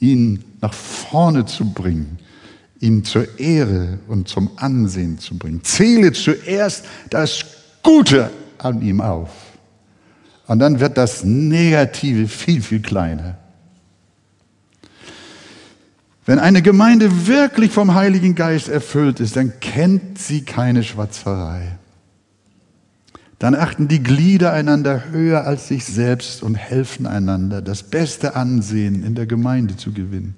ihn 0.00 0.44
nach 0.60 0.74
vorne 0.74 1.46
zu 1.46 1.72
bringen, 1.72 2.18
ihn 2.80 3.04
zur 3.04 3.38
Ehre 3.38 3.98
und 4.08 4.28
zum 4.28 4.50
Ansehen 4.56 5.18
zu 5.18 5.36
bringen. 5.36 5.62
Zähle 5.64 6.12
zuerst 6.12 6.84
das 7.10 7.44
Gute 7.82 8.30
an 8.58 8.82
ihm 8.82 9.00
auf. 9.00 9.30
Und 10.46 10.60
dann 10.60 10.80
wird 10.80 10.96
das 10.96 11.24
Negative 11.24 12.28
viel, 12.28 12.62
viel 12.62 12.80
kleiner. 12.80 13.37
Wenn 16.28 16.40
eine 16.40 16.60
Gemeinde 16.60 17.26
wirklich 17.26 17.72
vom 17.72 17.94
Heiligen 17.94 18.34
Geist 18.34 18.68
erfüllt 18.68 19.18
ist, 19.18 19.36
dann 19.36 19.60
kennt 19.60 20.18
sie 20.18 20.42
keine 20.42 20.82
Schwatzerei. 20.82 21.78
Dann 23.38 23.54
achten 23.54 23.88
die 23.88 24.02
Glieder 24.02 24.52
einander 24.52 25.04
höher 25.10 25.46
als 25.46 25.68
sich 25.68 25.86
selbst 25.86 26.42
und 26.42 26.54
helfen 26.54 27.06
einander, 27.06 27.62
das 27.62 27.82
beste 27.82 28.36
Ansehen 28.36 29.06
in 29.06 29.14
der 29.14 29.24
Gemeinde 29.24 29.78
zu 29.78 29.90
gewinnen. 29.94 30.36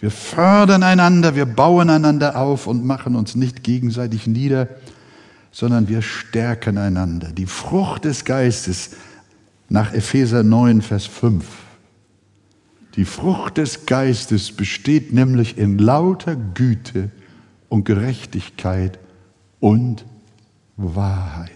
Wir 0.00 0.10
fördern 0.10 0.82
einander, 0.82 1.36
wir 1.36 1.46
bauen 1.46 1.90
einander 1.90 2.34
auf 2.36 2.66
und 2.66 2.84
machen 2.84 3.14
uns 3.14 3.36
nicht 3.36 3.62
gegenseitig 3.62 4.26
nieder, 4.26 4.66
sondern 5.52 5.86
wir 5.86 6.02
stärken 6.02 6.76
einander. 6.76 7.28
Die 7.28 7.46
Frucht 7.46 8.04
des 8.04 8.24
Geistes 8.24 8.90
nach 9.68 9.92
Epheser 9.92 10.42
9, 10.42 10.82
Vers 10.82 11.06
5 11.06 11.44
die 12.98 13.04
Frucht 13.04 13.58
des 13.58 13.86
Geistes 13.86 14.50
besteht 14.50 15.12
nämlich 15.12 15.56
in 15.56 15.78
lauter 15.78 16.34
Güte 16.34 17.12
und 17.68 17.84
Gerechtigkeit 17.84 18.98
und 19.60 20.04
Wahrheit. 20.76 21.52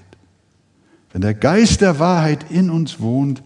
Wenn 1.12 1.20
der 1.20 1.34
Geist 1.34 1.80
der 1.80 1.99
Wahrheit 1.99 2.53
in 2.53 2.70
uns 2.70 3.01
wohnt, 3.01 3.43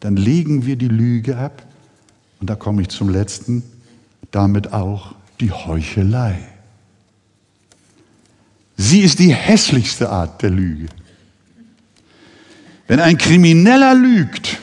dann 0.00 0.16
legen 0.16 0.66
wir 0.66 0.74
die 0.74 0.88
Lüge 0.88 1.36
ab. 1.36 1.64
Und 2.40 2.50
da 2.50 2.56
komme 2.56 2.82
ich 2.82 2.88
zum 2.88 3.08
letzten, 3.08 3.62
damit 4.32 4.72
auch 4.72 5.14
die 5.38 5.52
Heuchelei. 5.52 6.40
Sie 8.76 9.02
ist 9.02 9.20
die 9.20 9.32
hässlichste 9.32 10.10
Art 10.10 10.42
der 10.42 10.50
Lüge. 10.50 10.88
Wenn 12.88 12.98
ein 12.98 13.16
Krimineller 13.16 13.94
lügt, 13.94 14.58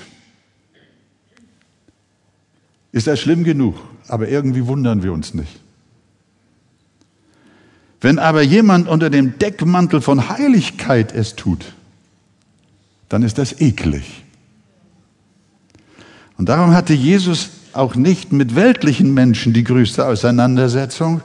ist 2.96 3.08
das 3.08 3.20
schlimm 3.20 3.43
genug, 3.43 3.76
aber 4.08 4.30
irgendwie 4.30 4.68
wundern 4.68 5.04
wir 5.04 5.12
uns 5.12 5.34
nicht. 5.34 5.60
Wenn 8.00 8.20
aber 8.20 8.41
jemand 8.41 8.88
unter 8.88 9.10
dem 9.10 9.38
Deckmantel 9.38 10.00
von 10.00 10.30
Heiligkeit 10.30 11.14
es 11.14 11.36
tut, 11.36 11.74
dann 13.10 13.22
ist 13.22 13.38
das 13.38 13.60
eklig. 13.60 14.24
Und 16.38 16.48
darum 16.48 16.74
hatte 16.74 16.93
Jesus 16.93 17.50
auch 17.74 17.96
nicht 17.96 18.32
mit 18.32 18.56
weltlichen 18.56 19.14
Menschen 19.14 19.52
die 19.52 19.66
größte 19.66 20.06
Auseinandersetzung, 20.06 21.20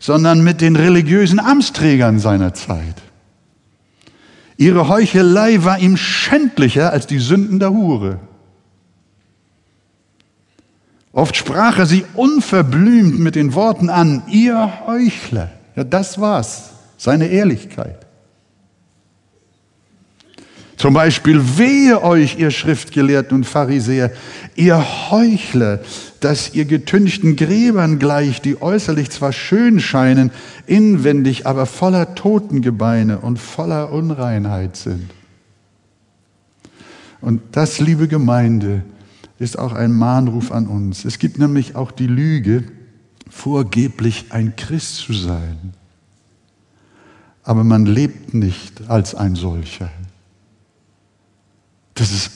sondern 0.00 0.42
mit 0.42 0.60
den 0.60 0.74
religiösen 0.74 1.38
Amtsträgern 1.38 2.18
seiner 2.18 2.54
Zeit. 2.54 2.96
Ihre 4.56 4.88
Heuchelei 4.88 5.62
war 5.62 5.78
ihm 5.78 5.96
schändlicher 5.96 6.92
als 6.92 7.06
die 7.06 7.20
Sünden 7.20 7.60
der 7.60 7.70
Hure. 7.70 8.18
Oft 11.12 11.36
sprach 11.36 11.78
er 11.78 11.86
sie 11.86 12.04
unverblümt 12.14 13.18
mit 13.18 13.34
den 13.34 13.54
Worten 13.54 13.88
an, 13.90 14.22
ihr 14.28 14.86
Heuchler. 14.86 15.50
Ja, 15.74 15.84
das 15.84 16.20
war's, 16.20 16.70
seine 16.96 17.28
Ehrlichkeit. 17.28 18.06
Zum 20.78 20.94
Beispiel, 20.94 21.58
wehe 21.58 22.04
euch, 22.04 22.38
ihr 22.38 22.52
Schriftgelehrten 22.52 23.38
und 23.38 23.44
Pharisäer, 23.44 24.12
ihr 24.54 25.10
Heuchler, 25.10 25.80
dass 26.20 26.54
ihr 26.54 26.66
getünchten 26.66 27.34
Gräbern 27.34 27.98
gleicht, 27.98 28.44
die 28.44 28.62
äußerlich 28.62 29.10
zwar 29.10 29.32
schön 29.32 29.80
scheinen, 29.80 30.30
inwendig 30.68 31.46
aber 31.46 31.66
voller 31.66 32.14
Totengebeine 32.14 33.18
und 33.18 33.40
voller 33.40 33.90
Unreinheit 33.92 34.76
sind. 34.76 35.10
Und 37.20 37.40
das, 37.52 37.80
liebe 37.80 38.06
Gemeinde, 38.06 38.82
ist 39.38 39.58
auch 39.58 39.72
ein 39.72 39.92
Mahnruf 39.92 40.52
an 40.52 40.66
uns. 40.66 41.04
Es 41.04 41.18
gibt 41.18 41.38
nämlich 41.38 41.76
auch 41.76 41.90
die 41.90 42.06
Lüge, 42.06 42.64
vorgeblich 43.28 44.26
ein 44.30 44.56
Christ 44.56 44.96
zu 44.96 45.12
sein. 45.12 45.74
Aber 47.44 47.64
man 47.64 47.86
lebt 47.86 48.34
nicht 48.34 48.88
als 48.88 49.14
ein 49.14 49.36
solcher. 49.36 49.90
Das 51.94 52.12
ist 52.12 52.30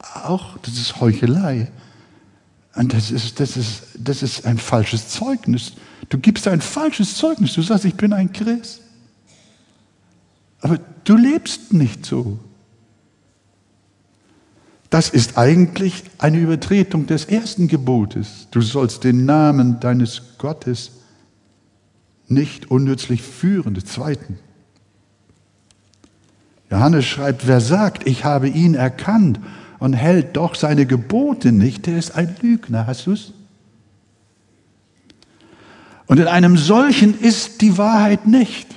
auch, 0.00 0.58
das 0.58 0.74
ist 0.74 1.00
Heuchelei. 1.00 1.70
Und 2.74 2.92
das 2.92 3.10
ist, 3.10 3.40
das, 3.40 3.56
ist, 3.56 3.82
das 3.98 4.22
ist 4.22 4.44
ein 4.44 4.58
falsches 4.58 5.08
Zeugnis. 5.08 5.72
Du 6.08 6.18
gibst 6.18 6.46
ein 6.48 6.60
falsches 6.60 7.16
Zeugnis. 7.16 7.54
Du 7.54 7.62
sagst, 7.62 7.84
ich 7.84 7.94
bin 7.94 8.12
ein 8.12 8.32
Christ. 8.32 8.82
Aber 10.60 10.78
du 11.04 11.16
lebst 11.16 11.72
nicht 11.72 12.04
so. 12.04 12.38
Das 14.90 15.08
ist 15.08 15.36
eigentlich 15.36 16.04
eine 16.18 16.38
Übertretung 16.38 17.06
des 17.06 17.24
ersten 17.24 17.68
Gebotes. 17.68 18.48
Du 18.50 18.60
sollst 18.60 19.04
den 19.04 19.24
Namen 19.24 19.80
deines 19.80 20.38
Gottes 20.38 20.92
nicht 22.28 22.70
unnützlich 22.70 23.22
führen, 23.22 23.74
des 23.74 23.86
zweiten. 23.86 24.38
Johannes 26.70 27.04
schreibt, 27.04 27.46
wer 27.46 27.60
sagt, 27.60 28.06
ich 28.06 28.24
habe 28.24 28.48
ihn 28.48 28.74
erkannt 28.74 29.40
und 29.78 29.92
hält 29.92 30.36
doch 30.36 30.54
seine 30.54 30.86
Gebote 30.86 31.52
nicht, 31.52 31.86
der 31.86 31.98
ist 31.98 32.16
ein 32.16 32.34
Lügner. 32.40 32.86
Hast 32.86 33.06
du 33.06 33.12
es? 33.12 33.32
Und 36.06 36.18
in 36.18 36.28
einem 36.28 36.56
solchen 36.56 37.18
ist 37.18 37.60
die 37.60 37.78
Wahrheit 37.78 38.26
nicht. 38.26 38.68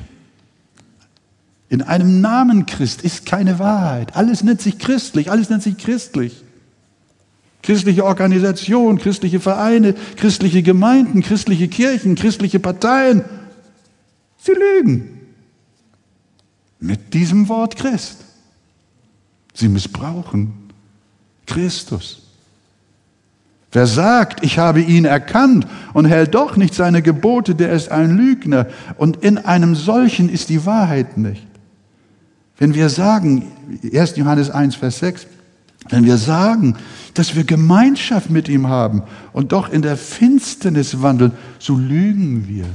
In 1.70 1.84
einem 1.84 2.20
Namen 2.20 2.66
Christ 2.66 3.04
ist 3.04 3.28
keine 3.28 3.60
Wahrheit. 3.60 4.16
Alles 4.16 4.44
nennt 4.44 4.60
sich 4.60 4.80
christlich, 4.80 5.30
alles 5.30 5.50
nennt 5.50 5.62
sich 5.62 5.78
christlich. 5.78 6.44
Christliche 7.62 8.06
Organisation, 8.06 8.98
christliche 8.98 9.40
Vereine, 9.40 9.94
christliche 10.16 10.64
Gemeinden, 10.64 11.22
christliche 11.22 11.68
Kirchen, 11.68 12.16
christliche 12.16 12.60
Parteien. 12.60 13.24
Sie 14.40 14.54
lügen. 14.54 15.20
Mit 16.80 17.14
diesem 17.14 17.50
Wort 17.50 17.76
Christ. 17.76 18.18
Sie 19.54 19.68
missbrauchen 19.68 20.54
Christus. 21.46 22.22
Wer 23.72 23.86
sagt, 23.86 24.44
ich 24.44 24.58
habe 24.58 24.82
ihn 24.82 25.06
erkannt 25.06 25.68
und 25.94 26.06
hält 26.06 26.34
doch 26.34 26.56
nicht 26.56 26.74
seine 26.74 27.04
Gebote, 27.04 27.54
der 27.54 27.74
ist 27.74 27.92
ein 27.92 28.18
Lügner. 28.18 28.68
Und 28.98 29.18
in 29.18 29.38
einem 29.38 29.76
solchen 29.76 30.30
ist 30.30 30.50
die 30.50 30.66
Wahrheit 30.66 31.18
nicht. 31.18 31.49
Wenn 32.60 32.76
wir 32.76 32.90
sagen, 32.90 33.52
1. 33.92 34.18
Johannes 34.18 34.50
1, 34.50 34.76
Vers 34.76 35.00
6, 35.00 35.28
wenn 35.88 36.04
wir 36.06 36.18
sagen, 36.18 36.76
dass 37.14 37.36
wir 37.36 37.46
Gemeinschaft 37.46 38.30
mit 38.30 38.50
ihm 38.50 38.68
haben 38.68 39.02
und 39.32 39.54
doch 39.54 39.70
in 39.70 39.82
der 39.82 39.98
Finsternis 39.98 41.02
wandeln, 41.02 41.32
so 41.58 41.76
lügen 41.76 42.48
wir 42.48 42.66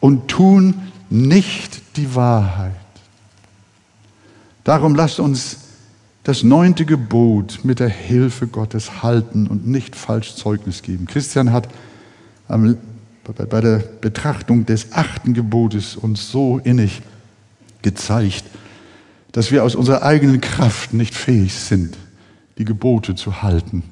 und 0.00 0.28
tun 0.28 0.74
nicht 1.08 1.96
die 1.96 2.14
Wahrheit. 2.14 2.74
Darum 4.64 4.94
lasst 4.94 5.18
uns 5.18 5.58
das 6.22 6.42
neunte 6.42 6.84
Gebot 6.84 7.60
mit 7.64 7.80
der 7.80 7.88
Hilfe 7.88 8.46
Gottes 8.46 9.02
halten 9.02 9.46
und 9.46 9.66
nicht 9.66 9.96
falsch 9.96 10.36
Zeugnis 10.36 10.82
geben. 10.82 11.06
Christian 11.06 11.52
hat 11.52 11.68
bei 12.48 13.60
der 13.60 13.78
Betrachtung 13.78 14.66
des 14.66 14.92
achten 14.92 15.32
Gebotes 15.32 15.96
uns 15.96 16.30
so 16.30 16.58
innig 16.58 17.02
gezeigt, 17.82 18.44
dass 19.34 19.50
wir 19.50 19.64
aus 19.64 19.74
unserer 19.74 20.04
eigenen 20.04 20.40
Kraft 20.40 20.94
nicht 20.94 21.12
fähig 21.12 21.54
sind, 21.54 21.98
die 22.56 22.64
Gebote 22.64 23.16
zu 23.16 23.42
halten. 23.42 23.82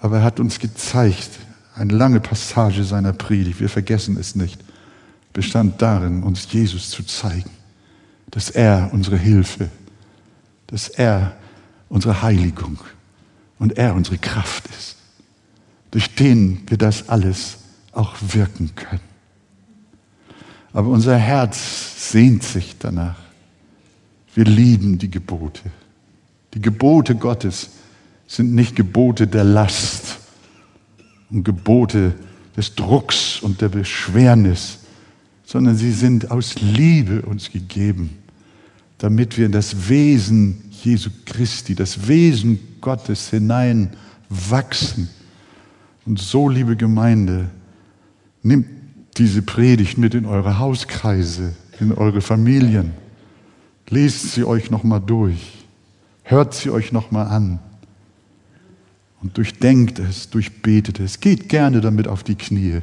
Aber 0.00 0.18
er 0.18 0.22
hat 0.22 0.38
uns 0.38 0.58
gezeigt, 0.58 1.30
eine 1.74 1.94
lange 1.94 2.20
Passage 2.20 2.84
seiner 2.84 3.14
Predigt, 3.14 3.58
wir 3.58 3.70
vergessen 3.70 4.18
es 4.18 4.36
nicht, 4.36 4.62
bestand 5.32 5.80
darin, 5.80 6.24
uns 6.24 6.46
Jesus 6.52 6.90
zu 6.90 7.02
zeigen, 7.04 7.48
dass 8.30 8.50
er 8.50 8.90
unsere 8.92 9.16
Hilfe, 9.16 9.70
dass 10.66 10.90
er 10.90 11.34
unsere 11.88 12.20
Heiligung 12.20 12.80
und 13.58 13.78
er 13.78 13.94
unsere 13.94 14.18
Kraft 14.18 14.64
ist, 14.78 14.96
durch 15.90 16.14
den 16.14 16.60
wir 16.68 16.76
das 16.76 17.08
alles 17.08 17.56
auch 17.92 18.14
wirken 18.20 18.74
können. 18.74 19.00
Aber 20.74 20.88
unser 20.88 21.16
Herz 21.16 22.10
sehnt 22.10 22.42
sich 22.42 22.76
danach, 22.78 23.21
wir 24.34 24.44
lieben 24.44 24.98
die 24.98 25.10
Gebote. 25.10 25.62
Die 26.54 26.60
Gebote 26.60 27.14
Gottes 27.14 27.70
sind 28.26 28.54
nicht 28.54 28.76
Gebote 28.76 29.26
der 29.26 29.44
Last 29.44 30.18
und 31.30 31.44
Gebote 31.44 32.14
des 32.56 32.74
Drucks 32.74 33.40
und 33.40 33.60
der 33.60 33.68
Beschwernis, 33.68 34.80
sondern 35.44 35.76
sie 35.76 35.92
sind 35.92 36.30
aus 36.30 36.54
Liebe 36.60 37.22
uns 37.22 37.50
gegeben, 37.50 38.10
damit 38.98 39.36
wir 39.36 39.46
in 39.46 39.52
das 39.52 39.88
Wesen 39.88 40.62
Jesu 40.70 41.10
Christi, 41.24 41.74
das 41.74 42.08
Wesen 42.08 42.58
Gottes 42.80 43.30
hineinwachsen. 43.30 45.08
Und 46.04 46.18
so, 46.18 46.48
liebe 46.48 46.76
Gemeinde, 46.76 47.50
nimmt 48.42 48.66
diese 49.18 49.42
Predigt 49.42 49.98
mit 49.98 50.14
in 50.14 50.26
eure 50.26 50.58
Hauskreise, 50.58 51.54
in 51.80 51.92
eure 51.92 52.20
Familien. 52.20 53.01
Lest 53.92 54.32
sie 54.32 54.44
euch 54.44 54.70
nochmal 54.70 55.02
durch. 55.02 55.66
Hört 56.22 56.54
sie 56.54 56.70
euch 56.70 56.92
nochmal 56.92 57.26
an. 57.26 57.58
Und 59.20 59.36
durchdenkt 59.36 59.98
es, 59.98 60.30
durchbetet 60.30 60.98
es. 60.98 61.20
Geht 61.20 61.50
gerne 61.50 61.82
damit 61.82 62.08
auf 62.08 62.22
die 62.22 62.34
Knie. 62.34 62.80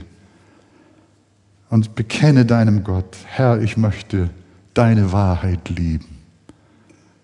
Und 1.71 1.95
bekenne 1.95 2.45
deinem 2.45 2.83
Gott, 2.83 3.17
Herr, 3.25 3.59
ich 3.59 3.75
möchte 3.75 4.29
deine 4.75 5.11
Wahrheit 5.11 5.69
lieben. 5.69 6.19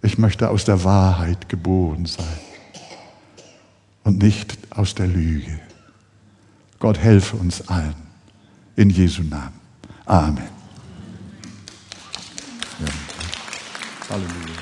Ich 0.02 0.18
möchte 0.18 0.50
aus 0.50 0.66
der 0.66 0.84
Wahrheit 0.84 1.48
geboren 1.48 2.08
sein 2.08 2.26
und 4.04 4.18
nicht 4.18 4.58
aus 4.72 4.96
der 4.96 5.08
Lüge. 5.08 5.60
Gott 6.80 6.98
helfe 6.98 7.38
uns 7.38 7.68
allen. 7.68 7.94
In 8.76 8.90
Jesu 8.90 9.22
Namen. 9.22 9.54
Amen. 10.08 10.55
Ja. 14.10 14.16
Halleluja. 14.16 14.55